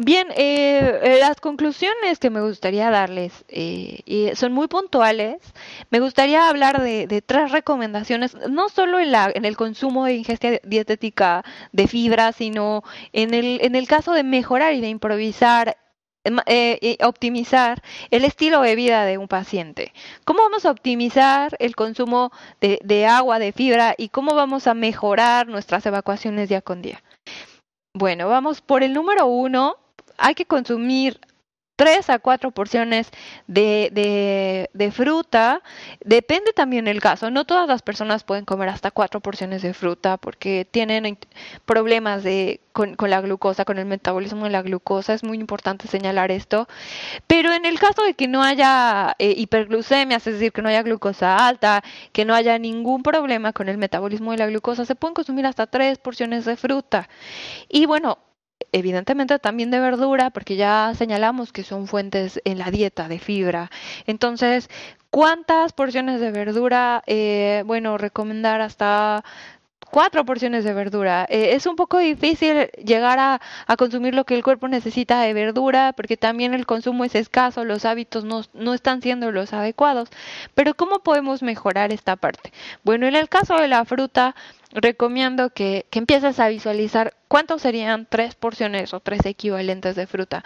Bien, 0.00 0.28
eh, 0.36 1.00
eh, 1.02 1.18
las 1.18 1.40
conclusiones 1.40 2.20
que 2.20 2.30
me 2.30 2.40
gustaría 2.40 2.88
darles 2.88 3.44
eh, 3.48 4.32
son 4.36 4.52
muy 4.52 4.68
puntuales. 4.68 5.38
Me 5.90 5.98
gustaría 5.98 6.48
hablar 6.48 6.80
de, 6.80 7.22
tres 7.26 7.50
recomendaciones, 7.50 8.36
no 8.48 8.68
solo 8.68 9.00
en, 9.00 9.10
la, 9.10 9.28
en 9.34 9.44
el 9.44 9.56
consumo 9.56 10.04
de 10.04 10.14
ingesta 10.14 10.50
dietética 10.62 11.44
de 11.72 11.88
fibra, 11.88 12.30
sino 12.32 12.84
en 13.12 13.34
el, 13.34 13.58
en 13.60 13.74
el 13.74 13.88
caso 13.88 14.12
de 14.12 14.22
mejorar 14.22 14.72
y 14.74 14.80
de 14.80 14.88
improvisar 14.88 15.76
eh, 16.46 16.98
optimizar 17.02 17.82
el 18.10 18.24
estilo 18.24 18.60
de 18.60 18.76
vida 18.76 19.04
de 19.04 19.18
un 19.18 19.26
paciente. 19.26 19.92
¿Cómo 20.24 20.42
vamos 20.42 20.64
a 20.64 20.70
optimizar 20.70 21.56
el 21.58 21.74
consumo 21.74 22.30
de, 22.60 22.78
de 22.84 23.06
agua, 23.06 23.40
de 23.40 23.50
fibra 23.52 23.96
y 23.98 24.10
cómo 24.10 24.36
vamos 24.36 24.68
a 24.68 24.74
mejorar 24.74 25.48
nuestras 25.48 25.84
evacuaciones 25.86 26.48
día 26.48 26.60
con 26.62 26.82
día? 26.82 27.02
Bueno, 27.94 28.28
vamos 28.28 28.60
por 28.60 28.84
el 28.84 28.92
número 28.92 29.26
uno, 29.26 29.76
hay 30.18 30.34
que 30.34 30.46
consumir 30.46 31.20
tres 31.78 32.10
a 32.10 32.18
cuatro 32.18 32.50
porciones 32.50 33.08
de, 33.46 34.68
de, 34.74 34.90
fruta. 34.90 35.62
Depende 36.04 36.52
también 36.52 36.88
el 36.88 37.00
caso. 37.00 37.30
No 37.30 37.44
todas 37.44 37.68
las 37.68 37.82
personas 37.82 38.24
pueden 38.24 38.44
comer 38.44 38.68
hasta 38.68 38.90
cuatro 38.90 39.20
porciones 39.20 39.62
de 39.62 39.72
fruta 39.74 40.16
porque 40.16 40.66
tienen 40.68 41.18
problemas 41.66 42.24
de, 42.24 42.60
con, 42.72 42.96
la 42.98 43.20
glucosa, 43.20 43.64
con 43.64 43.78
el 43.78 43.86
metabolismo 43.86 44.44
de 44.44 44.50
la 44.50 44.62
glucosa. 44.62 45.14
Es 45.14 45.22
muy 45.22 45.38
importante 45.38 45.86
señalar 45.86 46.32
esto. 46.32 46.66
Pero 47.28 47.52
en 47.52 47.64
el 47.64 47.78
caso 47.78 48.02
de 48.02 48.14
que 48.14 48.26
no 48.26 48.42
haya 48.42 49.14
eh, 49.20 49.34
hiperglucemia, 49.36 50.16
es 50.16 50.24
decir, 50.24 50.50
que 50.50 50.62
no 50.62 50.70
haya 50.70 50.82
glucosa 50.82 51.46
alta, 51.46 51.84
que 52.12 52.24
no 52.24 52.34
haya 52.34 52.58
ningún 52.58 53.04
problema 53.04 53.52
con 53.52 53.68
el 53.68 53.78
metabolismo 53.78 54.32
de 54.32 54.38
la 54.38 54.48
glucosa, 54.48 54.84
se 54.84 54.96
pueden 54.96 55.14
consumir 55.14 55.46
hasta 55.46 55.68
tres 55.68 55.98
porciones 55.98 56.44
de 56.44 56.56
fruta. 56.56 57.08
Y 57.68 57.86
bueno, 57.86 58.18
evidentemente 58.72 59.38
también 59.38 59.70
de 59.70 59.80
verdura, 59.80 60.30
porque 60.30 60.56
ya 60.56 60.92
señalamos 60.96 61.52
que 61.52 61.64
son 61.64 61.86
fuentes 61.86 62.40
en 62.44 62.58
la 62.58 62.70
dieta 62.70 63.08
de 63.08 63.18
fibra. 63.18 63.70
Entonces, 64.06 64.68
¿cuántas 65.10 65.72
porciones 65.72 66.20
de 66.20 66.30
verdura? 66.30 67.02
Eh, 67.06 67.62
bueno, 67.66 67.98
recomendar 67.98 68.60
hasta 68.60 69.24
cuatro 69.90 70.24
porciones 70.24 70.64
de 70.64 70.72
verdura. 70.72 71.26
Eh, 71.28 71.50
es 71.54 71.66
un 71.66 71.76
poco 71.76 71.98
difícil 71.98 72.70
llegar 72.84 73.18
a, 73.18 73.40
a, 73.66 73.76
consumir 73.76 74.14
lo 74.14 74.24
que 74.24 74.34
el 74.34 74.42
cuerpo 74.42 74.68
necesita 74.68 75.20
de 75.20 75.32
verdura 75.32 75.92
porque 75.96 76.16
también 76.16 76.54
el 76.54 76.66
consumo 76.66 77.04
es 77.04 77.14
escaso, 77.14 77.64
los 77.64 77.84
hábitos 77.84 78.24
no, 78.24 78.42
no 78.54 78.74
están 78.74 79.02
siendo 79.02 79.30
los 79.32 79.52
adecuados. 79.52 80.08
Pero 80.54 80.74
¿cómo 80.74 81.00
podemos 81.00 81.42
mejorar 81.42 81.92
esta 81.92 82.16
parte? 82.16 82.52
Bueno, 82.84 83.06
en 83.06 83.16
el 83.16 83.28
caso 83.28 83.56
de 83.56 83.68
la 83.68 83.84
fruta, 83.84 84.34
recomiendo 84.72 85.50
que, 85.50 85.86
que 85.90 85.98
empieces 85.98 86.40
a 86.40 86.48
visualizar 86.48 87.14
cuántos 87.28 87.62
serían 87.62 88.06
tres 88.08 88.34
porciones 88.34 88.92
o 88.94 89.00
tres 89.00 89.24
equivalentes 89.26 89.96
de 89.96 90.06
fruta. 90.06 90.44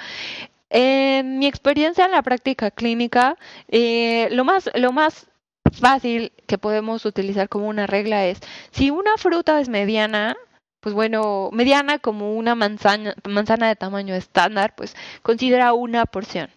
En 0.75 1.39
mi 1.39 1.47
experiencia 1.47 2.07
en 2.07 2.13
la 2.13 2.23
práctica 2.23 2.71
clínica, 2.71 3.37
eh, 3.69 4.29
lo 4.31 4.45
más, 4.45 4.71
lo 4.75 4.91
más 4.91 5.27
fácil 5.73 6.33
que 6.47 6.59
podemos 6.59 7.05
utilizar 7.05 7.49
como 7.49 7.69
una 7.69 7.87
regla 7.87 8.27
es, 8.27 8.41
si 8.71 8.91
una 8.91 9.17
fruta 9.17 9.61
es 9.61 9.69
mediana, 9.69 10.37
pues 10.81 10.95
bueno, 10.95 11.51
mediana 11.53 11.99
como 11.99 12.35
una 12.35 12.55
manzana, 12.55 13.15
manzana 13.29 13.69
de 13.69 13.77
tamaño 13.77 14.15
estándar, 14.15 14.75
pues 14.77 14.97
considera 15.23 15.73
una 15.73 16.07
porción. 16.07 16.51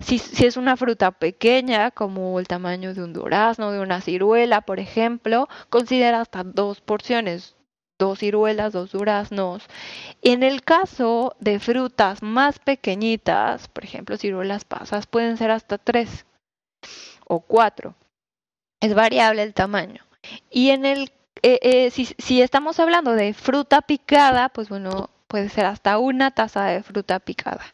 Si, 0.00 0.18
si, 0.18 0.44
es 0.44 0.56
una 0.56 0.76
fruta 0.76 1.12
pequeña, 1.12 1.90
como 1.90 2.38
el 2.38 2.46
tamaño 2.46 2.94
de 2.94 3.02
un 3.02 3.12
durazno, 3.12 3.72
de 3.72 3.80
una 3.80 4.00
ciruela, 4.02 4.60
por 4.60 4.78
ejemplo, 4.80 5.48
considera 5.70 6.20
hasta 6.20 6.44
dos 6.44 6.80
porciones, 6.82 7.56
dos 7.98 8.18
ciruelas, 8.18 8.72
dos 8.74 8.92
duraznos. 8.92 9.64
En 10.20 10.42
el 10.42 10.62
caso 10.62 11.34
de 11.40 11.58
frutas 11.58 12.22
más 12.22 12.58
pequeñitas, 12.58 13.68
por 13.68 13.84
ejemplo, 13.84 14.16
ciruelas 14.16 14.64
pasas, 14.64 15.06
pueden 15.06 15.36
ser 15.36 15.50
hasta 15.50 15.78
tres 15.78 16.26
o 17.26 17.40
cuatro. 17.40 17.94
Es 18.82 18.94
variable 18.94 19.44
el 19.44 19.54
tamaño. 19.54 20.02
Y 20.50 20.70
en 20.70 20.84
el, 20.84 21.12
eh, 21.42 21.60
eh, 21.62 21.90
si, 21.90 22.04
si 22.18 22.42
estamos 22.42 22.80
hablando 22.80 23.12
de 23.12 23.32
fruta 23.32 23.80
picada, 23.80 24.48
pues 24.48 24.68
bueno, 24.68 25.08
puede 25.28 25.48
ser 25.48 25.66
hasta 25.66 25.98
una 25.98 26.32
taza 26.32 26.64
de 26.64 26.82
fruta 26.82 27.20
picada. 27.20 27.64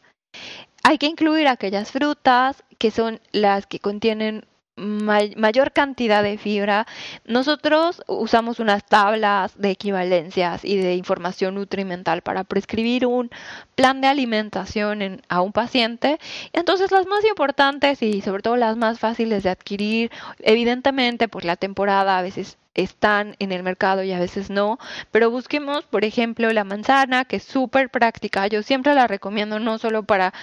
Hay 0.83 0.99
que 0.99 1.07
incluir 1.07 1.47
aquellas 1.47 1.91
frutas 1.91 2.63
que 2.77 2.91
son 2.91 3.19
las 3.31 3.65
que 3.65 3.79
contienen 3.79 4.45
mayor 4.79 5.71
cantidad 5.71 6.23
de 6.23 6.37
fibra. 6.37 6.87
Nosotros 7.25 8.01
usamos 8.07 8.59
unas 8.59 8.85
tablas 8.85 9.59
de 9.59 9.71
equivalencias 9.71 10.65
y 10.65 10.77
de 10.77 10.95
información 10.95 11.55
nutrimental 11.55 12.21
para 12.21 12.43
prescribir 12.43 13.05
un 13.05 13.29
plan 13.75 14.01
de 14.01 14.07
alimentación 14.07 15.21
a 15.27 15.41
un 15.41 15.51
paciente. 15.51 16.19
Entonces 16.53 16.91
las 16.91 17.05
más 17.05 17.23
importantes 17.25 18.01
y 18.01 18.21
sobre 18.21 18.41
todo 18.41 18.57
las 18.57 18.77
más 18.77 18.99
fáciles 18.99 19.43
de 19.43 19.49
adquirir, 19.49 20.11
evidentemente 20.39 21.27
por 21.27 21.45
la 21.45 21.55
temporada 21.55 22.17
a 22.17 22.21
veces 22.21 22.57
están 22.75 23.35
en 23.39 23.51
el 23.51 23.63
mercado 23.63 24.03
y 24.03 24.11
a 24.11 24.19
veces 24.19 24.49
no, 24.49 24.79
pero 25.11 25.31
busquemos, 25.31 25.83
por 25.85 26.05
ejemplo, 26.05 26.51
la 26.51 26.63
manzana, 26.63 27.25
que 27.25 27.37
es 27.37 27.43
súper 27.43 27.89
práctica. 27.89 28.47
Yo 28.47 28.63
siempre 28.63 28.93
la 28.95 29.07
recomiendo 29.07 29.59
no 29.59 29.77
solo 29.77 30.03
para 30.03 30.33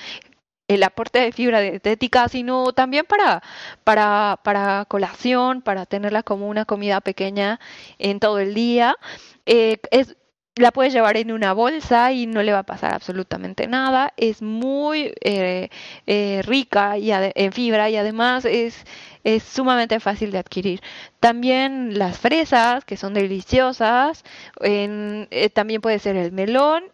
el 0.69 0.83
aporte 0.83 1.21
de 1.21 1.33
fibra 1.33 1.61
dietética, 1.61 2.29
sino 2.29 2.73
también 2.73 3.07
para, 3.07 3.43
para, 3.85 4.41
para 4.43 4.85
colación, 4.87 5.63
para 5.63 5.87
tenerla 5.87 6.23
como 6.23 6.49
una 6.49 6.65
comida 6.65 7.01
pequeña 7.01 7.61
en 7.99 8.21
todo 8.21 8.39
el 8.39 8.55
día. 8.55 8.97
Eh, 9.47 9.79
es 9.91 10.17
la 10.57 10.73
puedes 10.73 10.93
llevar 10.93 11.19
en 11.19 11.33
una 11.33 11.53
bolsa 11.53 12.13
y 12.13 12.27
no 12.27 12.43
le 12.43 12.53
va 12.53 12.61
a 12.61 12.63
pasar 12.63 12.95
absolutamente 12.95 13.67
nada. 13.67 14.15
Es 14.17 14.41
muy 14.41 15.13
eh, 15.21 15.69
eh, 16.07 16.43
rica 16.45 16.97
y 16.99 17.11
en 17.13 17.53
fibra 17.53 17.91
y 17.91 17.97
además 17.97 18.47
es, 18.47 18.85
es 19.23 19.43
sumamente 19.43 20.01
fácil 20.01 20.31
de 20.33 20.39
adquirir. 20.39 20.81
También 21.21 21.99
las 21.99 22.19
fresas, 22.19 22.85
que 22.87 22.97
son 22.97 23.13
deliciosas. 23.13 24.25
En, 24.61 25.29
eh, 25.31 25.51
también 25.51 25.83
puede 25.83 25.99
ser 25.99 26.17
el 26.17 26.33
melón 26.33 26.85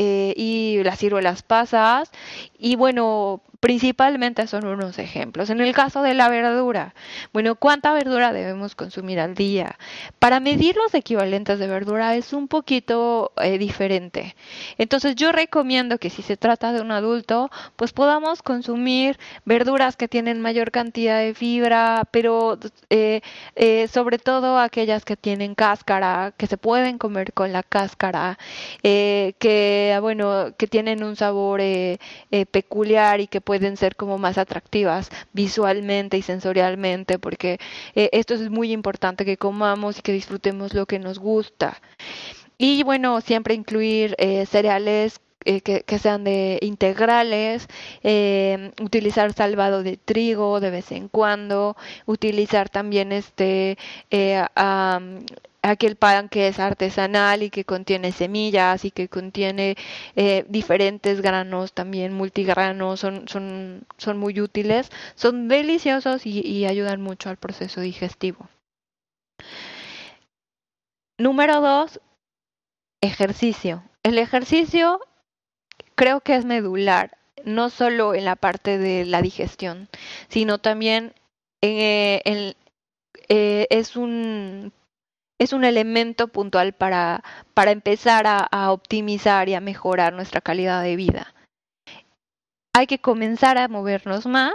y 0.00 0.82
las 0.82 0.98
ciruelas 0.98 1.42
pasas. 1.42 2.10
Y 2.58 2.76
bueno, 2.76 3.42
Principalmente 3.60 4.46
son 4.46 4.64
unos 4.64 4.98
ejemplos. 4.98 5.50
En 5.50 5.60
el 5.60 5.74
caso 5.74 6.00
de 6.00 6.14
la 6.14 6.30
verdura, 6.30 6.94
bueno, 7.34 7.56
¿cuánta 7.56 7.92
verdura 7.92 8.32
debemos 8.32 8.74
consumir 8.74 9.20
al 9.20 9.34
día? 9.34 9.78
Para 10.18 10.40
medir 10.40 10.76
los 10.76 10.94
equivalentes 10.94 11.58
de 11.58 11.66
verdura 11.66 12.16
es 12.16 12.32
un 12.32 12.48
poquito 12.48 13.32
eh, 13.36 13.58
diferente. 13.58 14.34
Entonces 14.78 15.14
yo 15.14 15.30
recomiendo 15.30 15.98
que 15.98 16.08
si 16.08 16.22
se 16.22 16.38
trata 16.38 16.72
de 16.72 16.80
un 16.80 16.90
adulto, 16.90 17.50
pues 17.76 17.92
podamos 17.92 18.42
consumir 18.42 19.18
verduras 19.44 19.94
que 19.96 20.08
tienen 20.08 20.40
mayor 20.40 20.70
cantidad 20.70 21.18
de 21.18 21.34
fibra, 21.34 22.04
pero 22.10 22.58
eh, 22.88 23.20
eh, 23.56 23.88
sobre 23.88 24.16
todo 24.18 24.58
aquellas 24.58 25.04
que 25.04 25.18
tienen 25.18 25.54
cáscara, 25.54 26.32
que 26.38 26.46
se 26.46 26.56
pueden 26.56 26.96
comer 26.96 27.34
con 27.34 27.52
la 27.52 27.62
cáscara, 27.62 28.38
que 28.82 29.98
bueno, 30.00 30.54
que 30.56 30.66
tienen 30.66 31.04
un 31.04 31.14
sabor 31.16 31.60
peculiar 32.50 33.20
y 33.20 33.26
que 33.26 33.42
pueden 33.50 33.76
ser 33.76 33.96
como 33.96 34.16
más 34.16 34.38
atractivas 34.38 35.10
visualmente 35.32 36.16
y 36.16 36.22
sensorialmente, 36.22 37.18
porque 37.18 37.58
eh, 37.96 38.08
esto 38.12 38.34
es 38.34 38.48
muy 38.48 38.70
importante 38.70 39.24
que 39.24 39.38
comamos 39.38 39.98
y 39.98 40.02
que 40.02 40.12
disfrutemos 40.12 40.72
lo 40.72 40.86
que 40.86 41.00
nos 41.00 41.18
gusta. 41.18 41.82
Y 42.58 42.84
bueno, 42.84 43.20
siempre 43.20 43.54
incluir 43.54 44.14
eh, 44.18 44.46
cereales 44.46 45.20
eh, 45.44 45.62
que, 45.62 45.98
sean 45.98 46.22
de 46.22 46.60
integrales, 46.62 47.66
utilizar 48.80 49.32
salvado 49.32 49.82
de 49.82 49.96
trigo 49.96 50.60
de 50.60 50.70
vez 50.70 50.92
en 50.92 51.08
cuando, 51.08 51.76
utilizar 52.06 52.68
también 52.68 53.10
este 53.10 53.78
aquel 55.62 55.96
pan 55.96 56.28
que 56.28 56.48
es 56.48 56.58
artesanal 56.58 57.42
y 57.42 57.50
que 57.50 57.64
contiene 57.64 58.12
semillas 58.12 58.84
y 58.84 58.90
que 58.90 59.08
contiene 59.08 59.76
eh, 60.16 60.44
diferentes 60.48 61.20
granos 61.20 61.72
también 61.72 62.12
multigranos 62.12 63.00
son, 63.00 63.28
son, 63.28 63.86
son 63.98 64.18
muy 64.18 64.40
útiles 64.40 64.90
son 65.14 65.48
deliciosos 65.48 66.26
y, 66.26 66.64
ayudan 66.64 67.00
mucho 67.00 67.30
al 67.30 67.36
proceso 67.36 67.80
digestivo. 67.80 68.48
Número 71.18 71.60
dos 71.60 72.00
ejercicio. 73.00 73.82
El 74.02 74.18
ejercicio 74.18 75.00
creo 75.94 76.20
que 76.20 76.36
es 76.36 76.44
medular 76.44 77.16
no 77.44 77.70
solo 77.70 78.14
en 78.14 78.24
la 78.24 78.36
parte 78.36 78.78
de 78.78 79.06
la 79.06 79.22
digestión 79.22 79.88
sino 80.28 80.58
también 80.58 81.14
en 81.62 82.54
eh, 83.28 83.66
es 83.70 83.96
un 83.96 84.72
es 85.40 85.54
un 85.54 85.64
elemento 85.64 86.28
puntual 86.28 86.74
para, 86.74 87.24
para 87.54 87.70
empezar 87.70 88.26
a, 88.26 88.70
optimizar 88.70 89.48
y 89.48 89.54
a 89.54 89.60
mejorar 89.60 90.12
nuestra 90.12 90.42
calidad 90.42 90.82
de 90.82 90.96
vida. 90.96 91.34
Hay 92.74 92.86
que 92.86 93.00
comenzar 93.00 93.56
a 93.56 93.66
movernos 93.66 94.26
más. 94.26 94.54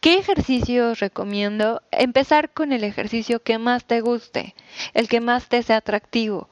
¿Qué 0.00 0.18
ejercicios 0.18 0.98
recomiendo? 0.98 1.80
Empezar 1.92 2.50
con 2.50 2.72
el 2.72 2.82
ejercicio 2.82 3.40
que 3.40 3.58
más 3.58 3.84
te 3.86 4.00
guste, 4.00 4.56
el 4.94 5.08
que 5.08 5.20
más 5.20 5.48
te 5.48 5.62
sea 5.62 5.76
atractivo. 5.76 6.50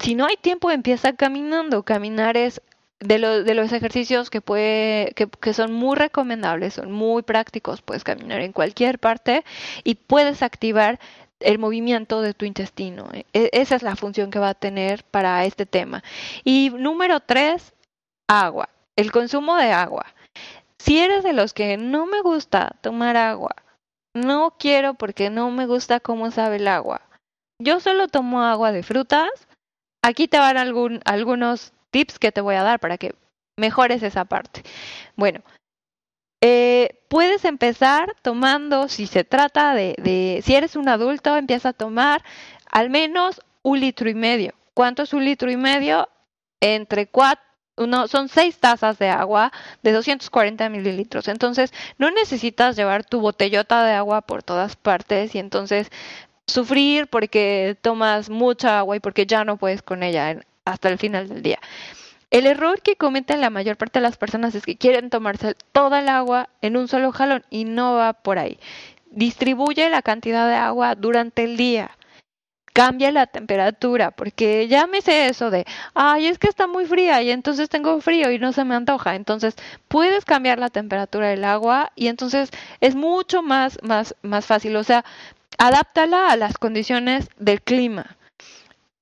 Si 0.00 0.16
no 0.16 0.26
hay 0.26 0.36
tiempo, 0.36 0.72
empieza 0.72 1.12
caminando. 1.12 1.84
Caminar 1.84 2.36
es 2.36 2.60
de, 2.98 3.18
de, 3.44 3.54
los 3.54 3.72
ejercicios 3.72 4.30
que, 4.30 4.40
puede, 4.40 5.12
que, 5.14 5.28
que, 5.28 5.54
son 5.54 5.72
muy 5.72 5.96
recomendables, 5.96 6.74
son 6.74 6.90
muy 6.90 7.22
prácticos, 7.22 7.82
puedes 7.82 8.02
caminar 8.02 8.40
en 8.40 8.52
cualquier 8.52 8.98
parte 8.98 9.44
y 9.84 9.94
puedes 9.94 10.42
activar 10.42 10.98
el 11.40 11.58
movimiento 11.58 12.22
de 12.22 12.34
tu 12.34 12.44
intestino. 12.44 13.08
E, 13.12 13.50
esa 13.52 13.76
es 13.76 13.82
la 13.82 13.96
función 13.96 14.30
que 14.30 14.38
va 14.38 14.50
a 14.50 14.54
tener 14.54 15.04
para 15.04 15.44
este 15.44 15.66
tema. 15.66 16.02
Y 16.44 16.70
número 16.70 17.20
tres, 17.20 17.74
agua. 18.28 18.68
El 18.96 19.12
consumo 19.12 19.56
de 19.56 19.72
agua. 19.72 20.06
Si 20.78 20.98
eres 20.98 21.24
de 21.24 21.32
los 21.32 21.52
que 21.52 21.76
no 21.76 22.06
me 22.06 22.22
gusta 22.22 22.76
tomar 22.80 23.16
agua, 23.16 23.54
no 24.14 24.54
quiero 24.58 24.94
porque 24.94 25.30
no 25.30 25.50
me 25.50 25.66
gusta 25.66 26.00
cómo 26.00 26.30
sabe 26.30 26.56
el 26.56 26.68
agua. 26.68 27.02
Yo 27.58 27.80
solo 27.80 28.08
tomo 28.08 28.42
agua 28.42 28.72
de 28.72 28.82
frutas. 28.82 29.28
Aquí 30.02 30.28
te 30.28 30.38
van 30.38 30.56
algún, 30.56 31.00
algunos 31.04 31.72
tips 31.90 32.18
que 32.18 32.32
te 32.32 32.40
voy 32.40 32.54
a 32.54 32.62
dar 32.62 32.80
para 32.80 32.96
que 32.96 33.14
mejores 33.58 34.02
esa 34.02 34.24
parte. 34.24 34.62
Bueno, 35.16 35.42
eh, 36.40 37.00
puedes 37.08 37.44
empezar 37.44 38.14
tomando, 38.22 38.88
si 38.88 39.06
se 39.06 39.24
trata 39.24 39.74
de, 39.74 39.94
de, 39.98 40.42
si 40.44 40.54
eres 40.54 40.76
un 40.76 40.88
adulto, 40.88 41.36
empieza 41.36 41.70
a 41.70 41.72
tomar 41.72 42.22
al 42.70 42.90
menos 42.90 43.40
un 43.62 43.80
litro 43.80 44.08
y 44.08 44.14
medio. 44.14 44.54
¿Cuánto 44.74 45.02
es 45.02 45.12
un 45.12 45.24
litro 45.24 45.50
y 45.50 45.56
medio? 45.56 46.08
Entre 46.60 47.06
cuatro, 47.06 47.44
uno, 47.76 48.08
son 48.08 48.28
seis 48.28 48.58
tazas 48.58 48.98
de 48.98 49.08
agua 49.08 49.52
de 49.82 49.92
240 49.92 50.68
mililitros. 50.68 51.28
Entonces, 51.28 51.72
no 51.98 52.10
necesitas 52.10 52.76
llevar 52.76 53.04
tu 53.04 53.20
botellota 53.20 53.84
de 53.84 53.92
agua 53.92 54.22
por 54.22 54.42
todas 54.42 54.76
partes 54.76 55.34
y 55.34 55.38
entonces 55.38 55.90
sufrir 56.46 57.06
porque 57.06 57.76
tomas 57.80 58.28
mucha 58.28 58.78
agua 58.78 58.96
y 58.96 59.00
porque 59.00 59.26
ya 59.26 59.44
no 59.44 59.56
puedes 59.56 59.82
con 59.82 60.02
ella 60.02 60.40
hasta 60.64 60.88
el 60.88 60.98
final 60.98 61.28
del 61.28 61.42
día. 61.42 61.58
El 62.30 62.46
error 62.46 62.80
que 62.80 62.94
cometen 62.94 63.40
la 63.40 63.50
mayor 63.50 63.76
parte 63.76 63.98
de 63.98 64.04
las 64.04 64.16
personas 64.16 64.54
es 64.54 64.64
que 64.64 64.76
quieren 64.76 65.10
tomarse 65.10 65.54
toda 65.72 65.98
el 66.00 66.08
agua 66.08 66.48
en 66.62 66.76
un 66.76 66.86
solo 66.86 67.10
jalón 67.10 67.44
y 67.50 67.64
no 67.64 67.94
va 67.94 68.12
por 68.12 68.38
ahí. 68.38 68.58
Distribuye 69.10 69.90
la 69.90 70.02
cantidad 70.02 70.48
de 70.48 70.54
agua 70.54 70.94
durante 70.94 71.42
el 71.42 71.56
día. 71.56 71.90
Cambia 72.72 73.10
la 73.10 73.26
temperatura, 73.26 74.12
porque 74.12 74.68
llámese 74.68 75.26
eso 75.26 75.50
de, 75.50 75.64
ay, 75.94 76.28
es 76.28 76.38
que 76.38 76.46
está 76.46 76.68
muy 76.68 76.86
fría 76.86 77.20
y 77.20 77.32
entonces 77.32 77.68
tengo 77.68 78.00
frío 78.00 78.30
y 78.30 78.38
no 78.38 78.52
se 78.52 78.64
me 78.64 78.76
antoja. 78.76 79.16
Entonces, 79.16 79.56
puedes 79.88 80.24
cambiar 80.24 80.60
la 80.60 80.70
temperatura 80.70 81.30
del 81.30 81.42
agua 81.42 81.90
y 81.96 82.06
entonces 82.06 82.50
es 82.80 82.94
mucho 82.94 83.42
más, 83.42 83.76
más, 83.82 84.14
más 84.22 84.46
fácil. 84.46 84.76
O 84.76 84.84
sea, 84.84 85.04
adáptala 85.58 86.30
a 86.30 86.36
las 86.36 86.58
condiciones 86.58 87.28
del 87.38 87.60
clima. 87.60 88.16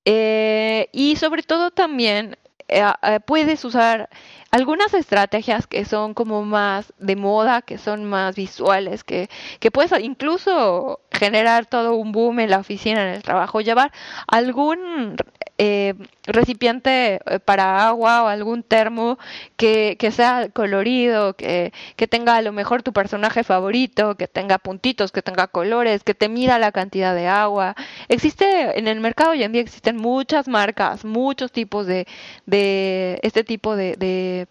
Eh, 0.06 0.88
y 0.92 1.16
sobre 1.16 1.42
todo 1.42 1.70
también 1.70 2.38
eh, 2.68 2.84
eh, 3.02 3.20
puedes 3.20 3.64
usar 3.64 4.08
algunas 4.50 4.94
estrategias 4.94 5.66
que 5.66 5.84
son 5.84 6.14
como 6.14 6.44
más 6.44 6.92
de 6.98 7.16
moda, 7.16 7.62
que 7.62 7.78
son 7.78 8.04
más 8.04 8.36
visuales, 8.36 9.04
que, 9.04 9.28
que 9.60 9.70
puedes 9.70 9.92
incluso 10.00 11.00
generar 11.10 11.66
todo 11.66 11.94
un 11.94 12.12
boom 12.12 12.40
en 12.40 12.50
la 12.50 12.58
oficina, 12.58 13.02
en 13.08 13.14
el 13.14 13.22
trabajo, 13.22 13.60
llevar 13.60 13.92
algún 14.26 15.16
eh, 15.58 15.94
recipiente 16.24 17.20
eh, 17.26 17.40
para 17.40 17.86
agua 17.88 18.22
o 18.24 18.26
algún 18.28 18.62
termo 18.62 19.18
que, 19.56 19.96
sea 20.12 20.48
colorido, 20.50 21.34
que, 21.34 21.72
que, 21.96 22.06
tenga 22.06 22.36
a 22.36 22.42
lo 22.42 22.52
mejor 22.52 22.82
tu 22.82 22.92
personaje 22.92 23.44
favorito, 23.44 24.16
que 24.16 24.28
tenga 24.28 24.58
puntitos, 24.58 25.12
que 25.12 25.22
tenga 25.22 25.48
colores, 25.48 26.04
que 26.04 26.14
te 26.14 26.28
mida 26.28 26.58
la 26.58 26.72
cantidad 26.72 27.14
de 27.14 27.26
agua. 27.26 27.74
Existe 28.08 28.78
en 28.78 28.88
el 28.88 29.00
mercado 29.00 29.32
hoy 29.32 29.42
en 29.42 29.52
día 29.52 29.62
existen 29.62 29.96
muchas 29.96 30.48
marcas, 30.48 31.04
muchos 31.04 31.50
tipos 31.52 31.86
de, 31.86 32.06
de 32.46 33.18
este 33.22 33.44
tipo 33.44 33.76
de 33.76 34.46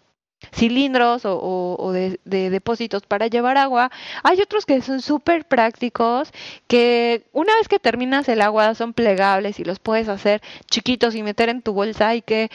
cilindros 0.52 1.22
o, 1.24 1.92
de, 1.92 2.18
depósitos 2.50 3.02
para 3.02 3.26
llevar 3.26 3.56
agua. 3.56 3.90
Hay 4.22 4.40
otros 4.40 4.66
que 4.66 4.80
son 4.82 5.00
súper 5.00 5.44
prácticos, 5.44 6.30
que 6.66 7.24
una 7.32 7.54
vez 7.56 7.68
que 7.68 7.78
terminas 7.78 8.28
el 8.28 8.42
agua 8.42 8.74
son 8.74 8.92
plegables 8.92 9.60
y 9.60 9.64
los 9.64 9.78
puedes 9.78 10.08
hacer 10.08 10.42
chiquitos 10.70 11.14
y 11.14 11.22
meter 11.22 11.48
en 11.48 11.62
tu 11.62 11.72
bolsa 11.72 12.14
y 12.14 12.22
que 12.22 12.50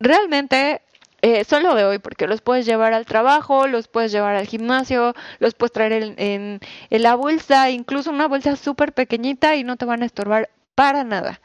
realmente 0.00 0.82
eh, 1.22 1.44
son 1.44 1.62
lo 1.62 1.74
de 1.74 1.84
hoy 1.84 1.98
porque 1.98 2.26
los 2.26 2.40
puedes 2.40 2.66
llevar 2.66 2.92
al 2.92 3.06
trabajo, 3.06 3.68
los 3.68 3.88
puedes 3.88 4.10
llevar 4.12 4.34
al 4.34 4.46
gimnasio, 4.46 5.14
los 5.38 5.54
puedes 5.54 5.72
traer 5.72 5.92
en, 5.92 6.60
en 6.90 7.02
la 7.02 7.14
bolsa, 7.14 7.70
incluso 7.70 8.10
una 8.10 8.26
bolsa 8.26 8.56
súper 8.56 8.92
pequeñita 8.92 9.54
y 9.54 9.64
no 9.64 9.76
te 9.76 9.84
van 9.84 10.02
a 10.02 10.06
estorbar 10.06 10.50
para 10.74 11.04
nada. 11.04 11.40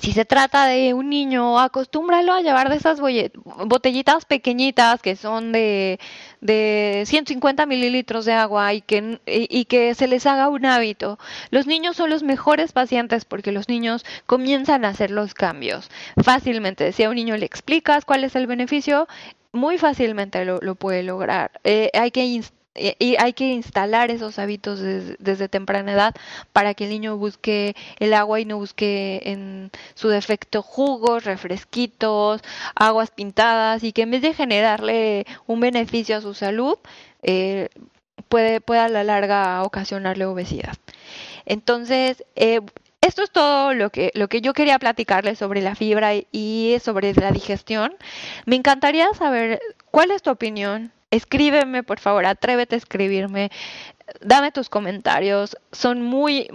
Si 0.00 0.12
se 0.12 0.24
trata 0.24 0.66
de 0.66 0.94
un 0.94 1.10
niño, 1.10 1.58
acostúmbralo 1.58 2.32
a 2.32 2.40
llevar 2.40 2.70
de 2.70 2.76
esas 2.76 3.00
botellitas 3.00 4.24
pequeñitas 4.24 5.02
que 5.02 5.14
son 5.14 5.52
de, 5.52 6.00
de 6.40 7.02
150 7.06 7.66
mililitros 7.66 8.24
de 8.24 8.32
agua 8.32 8.72
y 8.72 8.80
que, 8.80 9.20
y 9.26 9.66
que 9.66 9.94
se 9.94 10.08
les 10.08 10.24
haga 10.24 10.48
un 10.48 10.64
hábito. 10.64 11.18
Los 11.50 11.66
niños 11.66 11.96
son 11.96 12.08
los 12.08 12.22
mejores 12.22 12.72
pacientes 12.72 13.26
porque 13.26 13.52
los 13.52 13.68
niños 13.68 14.06
comienzan 14.26 14.86
a 14.86 14.88
hacer 14.88 15.10
los 15.10 15.34
cambios 15.34 15.90
fácilmente. 16.22 16.92
Si 16.92 17.02
a 17.02 17.10
un 17.10 17.16
niño 17.16 17.36
le 17.36 17.44
explicas 17.44 18.06
cuál 18.06 18.24
es 18.24 18.34
el 18.36 18.46
beneficio, 18.46 19.06
muy 19.52 19.76
fácilmente 19.76 20.44
lo, 20.44 20.74
puede 20.76 21.02
lograr. 21.02 21.60
Eh, 21.64 21.90
hay 21.92 22.10
que 22.10 22.24
y, 22.74 23.16
hay 23.18 23.32
que 23.32 23.52
instalar 23.52 24.10
esos 24.10 24.38
hábitos 24.38 24.80
desde, 24.80 25.48
temprana 25.48 25.92
edad 25.92 26.14
para 26.52 26.74
que 26.74 26.84
el 26.84 26.90
niño 26.90 27.16
busque 27.16 27.74
el 27.98 28.14
agua 28.14 28.40
y 28.40 28.44
no 28.44 28.58
busque 28.58 29.22
en 29.24 29.70
su 29.94 30.08
defecto 30.08 30.62
jugos, 30.62 31.24
refresquitos, 31.24 32.42
aguas 32.74 33.10
pintadas 33.10 33.82
y 33.82 33.92
que 33.92 34.02
en 34.02 34.12
vez 34.12 34.22
de 34.22 34.34
generarle 34.34 35.26
un 35.46 35.60
beneficio 35.60 36.16
a 36.16 36.20
su 36.20 36.34
salud, 36.34 36.78
eh, 37.22 37.68
puede, 38.28 38.60
puede 38.60 38.80
a 38.80 38.88
la 38.88 39.04
larga 39.04 39.62
ocasionarle 39.64 40.24
obesidad. 40.26 40.76
Entonces, 41.46 42.24
eh, 42.36 42.60
esto 43.00 43.22
es 43.22 43.30
todo 43.30 43.72
lo 43.74 43.90
que, 43.90 44.12
lo 44.14 44.28
que 44.28 44.42
yo 44.42 44.52
quería 44.52 44.78
platicarles 44.78 45.38
sobre 45.38 45.62
la 45.62 45.74
fibra 45.74 46.12
y 46.14 46.76
sobre 46.82 47.14
la 47.14 47.32
digestión. 47.32 47.94
Me 48.44 48.56
encantaría 48.56 49.08
saber 49.14 49.60
cuál 49.90 50.10
es 50.10 50.22
tu 50.22 50.30
opinión 50.30 50.92
escríbeme, 51.10 51.82
por 51.82 51.98
favor, 51.98 52.24
atrévete 52.24 52.76
a 52.76 52.78
escribirme, 52.78 53.50
dame 54.20 54.52
tus 54.52 54.68
comentarios, 54.68 55.56
son 55.72 56.02
muy, 56.02 56.48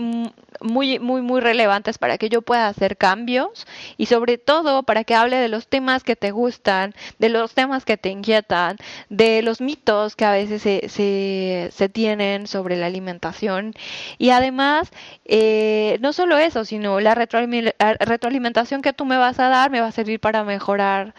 muy, 0.62 1.00
muy, 1.00 1.22
muy 1.22 1.42
relevantes 1.42 1.98
para 1.98 2.18
que 2.18 2.30
yo 2.30 2.42
pueda 2.42 2.68
hacer 2.68 2.98
cambios 2.98 3.68
y 3.98 4.06
sobre 4.08 4.38
todo 4.38 4.84
para 4.84 5.04
que 5.04 5.16
hable 5.16 5.38
de 5.38 5.50
los 5.50 5.68
temas 5.68 6.04
que 6.04 6.16
te 6.16 6.32
gustan, 6.32 6.94
de 7.20 7.30
los 7.30 7.54
temas 7.54 7.86
que 7.86 7.98
te 7.98 8.10
inquietan, 8.10 8.78
de 9.10 9.42
los 9.42 9.62
mitos 9.62 10.16
que 10.16 10.26
a 10.26 10.32
veces 10.32 10.62
se, 10.62 10.88
se, 10.90 11.70
se 11.72 11.90
tienen 11.90 12.48
sobre 12.48 12.78
la 12.78 12.88
alimentación. 12.88 13.74
Y 14.18 14.30
además, 14.30 14.92
eh, 15.26 15.98
no 16.02 16.14
solo 16.14 16.38
eso, 16.38 16.66
sino 16.66 17.00
la 17.00 17.16
retroalimentación 17.16 18.82
que 18.82 18.94
tú 18.94 19.06
me 19.06 19.18
vas 19.18 19.40
a 19.40 19.50
dar 19.50 19.70
me 19.70 19.82
va 19.82 19.88
a 19.88 19.92
servir 19.92 20.20
para 20.20 20.44
mejorar 20.44 21.14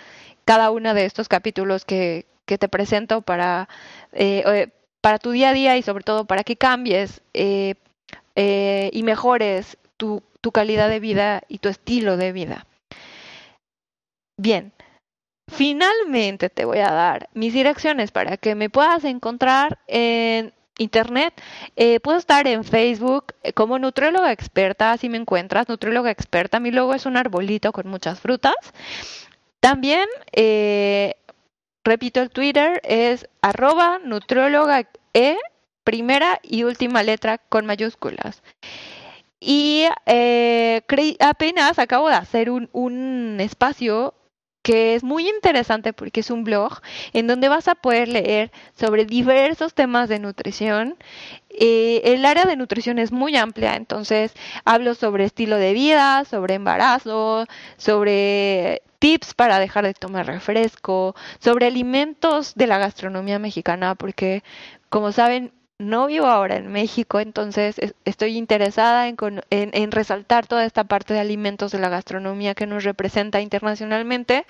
cada 0.46 0.70
uno 0.70 0.94
de 0.94 1.04
estos 1.04 1.28
capítulos 1.28 1.84
que, 1.84 2.24
que 2.46 2.56
te 2.56 2.68
presento 2.68 3.20
para, 3.20 3.68
eh, 4.12 4.70
para 5.02 5.18
tu 5.18 5.32
día 5.32 5.50
a 5.50 5.52
día 5.52 5.76
y 5.76 5.82
sobre 5.82 6.04
todo 6.04 6.24
para 6.24 6.44
que 6.44 6.56
cambies 6.56 7.20
eh, 7.34 7.74
eh, 8.36 8.88
y 8.92 9.02
mejores 9.02 9.76
tu, 9.98 10.22
tu 10.40 10.52
calidad 10.52 10.88
de 10.88 11.00
vida 11.00 11.42
y 11.48 11.58
tu 11.58 11.68
estilo 11.68 12.16
de 12.16 12.32
vida. 12.32 12.66
Bien, 14.38 14.72
finalmente 15.50 16.48
te 16.48 16.64
voy 16.64 16.78
a 16.78 16.92
dar 16.92 17.28
mis 17.34 17.52
direcciones 17.52 18.12
para 18.12 18.36
que 18.36 18.54
me 18.54 18.70
puedas 18.70 19.04
encontrar 19.04 19.78
en 19.88 20.52
internet. 20.78 21.34
puedo 22.02 22.18
estar 22.18 22.46
en 22.46 22.62
Facebook 22.62 23.34
como 23.54 23.78
nutrióloga 23.78 24.30
experta, 24.30 24.92
así 24.92 25.08
me 25.08 25.16
encuentras, 25.16 25.68
nutrióloga 25.68 26.10
experta. 26.10 26.60
Mi 26.60 26.70
logo 26.70 26.94
es 26.94 27.06
un 27.06 27.16
arbolito 27.16 27.72
con 27.72 27.88
muchas 27.88 28.20
frutas. 28.20 28.54
También 29.60 30.06
Repito, 31.86 32.20
el 32.20 32.30
Twitter 32.30 32.80
es 32.82 33.28
arroba 33.42 34.00
nutrióloga 34.02 34.88
E, 35.14 35.36
primera 35.84 36.40
y 36.42 36.64
última 36.64 37.04
letra 37.04 37.38
con 37.38 37.64
mayúsculas. 37.64 38.42
Y 39.38 39.84
eh, 40.06 40.82
apenas 41.20 41.78
acabo 41.78 42.08
de 42.08 42.16
hacer 42.16 42.50
un, 42.50 42.68
un 42.72 43.36
espacio 43.38 44.14
que 44.64 44.96
es 44.96 45.04
muy 45.04 45.28
interesante 45.28 45.92
porque 45.92 46.20
es 46.20 46.30
un 46.30 46.42
blog 46.42 46.80
en 47.12 47.28
donde 47.28 47.48
vas 47.48 47.68
a 47.68 47.76
poder 47.76 48.08
leer 48.08 48.50
sobre 48.76 49.04
diversos 49.04 49.72
temas 49.72 50.08
de 50.08 50.18
nutrición. 50.18 50.96
Eh, 51.50 52.00
el 52.02 52.24
área 52.24 52.46
de 52.46 52.56
nutrición 52.56 52.98
es 52.98 53.12
muy 53.12 53.36
amplia, 53.36 53.76
entonces 53.76 54.34
hablo 54.64 54.96
sobre 54.96 55.24
estilo 55.24 55.54
de 55.54 55.72
vida, 55.72 56.24
sobre 56.24 56.54
embarazo, 56.54 57.46
sobre 57.76 58.82
tips 59.06 59.34
para 59.34 59.58
dejar 59.60 59.84
de 59.84 59.94
tomar 59.94 60.26
refresco, 60.26 61.14
sobre 61.38 61.66
alimentos 61.66 62.56
de 62.56 62.66
la 62.66 62.78
gastronomía 62.78 63.38
mexicana, 63.38 63.94
porque 63.94 64.42
como 64.88 65.12
saben, 65.12 65.52
no 65.78 66.08
vivo 66.08 66.26
ahora 66.26 66.56
en 66.56 66.72
México, 66.72 67.20
entonces 67.20 67.76
estoy 68.04 68.36
interesada 68.36 69.06
en, 69.06 69.16
resaltar 69.92 70.48
toda 70.48 70.64
esta 70.64 70.82
parte 70.82 71.14
de 71.14 71.20
alimentos 71.20 71.70
de 71.70 71.78
la 71.78 71.88
gastronomía 71.88 72.56
que 72.56 72.66
nos 72.66 72.82
representa 72.82 73.40
internacionalmente. 73.40 74.44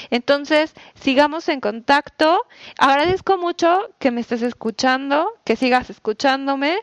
Entonces, 0.09 0.73
sigamos 0.95 1.49
en 1.49 1.59
contacto. 1.59 2.41
Agradezco 2.77 3.37
mucho 3.37 3.89
que 3.99 4.11
me 4.11 4.21
estés 4.21 4.41
escuchando, 4.41 5.27
que 5.43 5.55
sigas 5.55 5.89
escuchándome. 5.89 6.79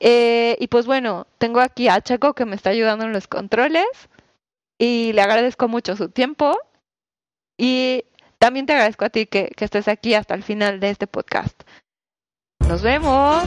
Eh, 0.00 0.56
y 0.60 0.68
pues 0.68 0.86
bueno, 0.86 1.26
tengo 1.38 1.60
aquí 1.60 1.88
a 1.88 2.00
Checo 2.00 2.34
que 2.34 2.44
me 2.44 2.56
está 2.56 2.70
ayudando 2.70 3.04
en 3.04 3.12
los 3.12 3.26
controles 3.26 3.86
y 4.78 5.12
le 5.12 5.22
agradezco 5.22 5.68
mucho 5.68 5.96
su 5.96 6.08
tiempo. 6.08 6.56
Y 7.56 8.04
también 8.38 8.66
te 8.66 8.72
agradezco 8.72 9.04
a 9.04 9.10
ti 9.10 9.26
que, 9.26 9.50
que 9.56 9.64
estés 9.64 9.88
aquí 9.88 10.14
hasta 10.14 10.34
el 10.34 10.42
final 10.42 10.80
de 10.80 10.90
este 10.90 11.06
podcast. 11.06 11.62
Nos 12.68 12.82
vemos. 12.82 13.44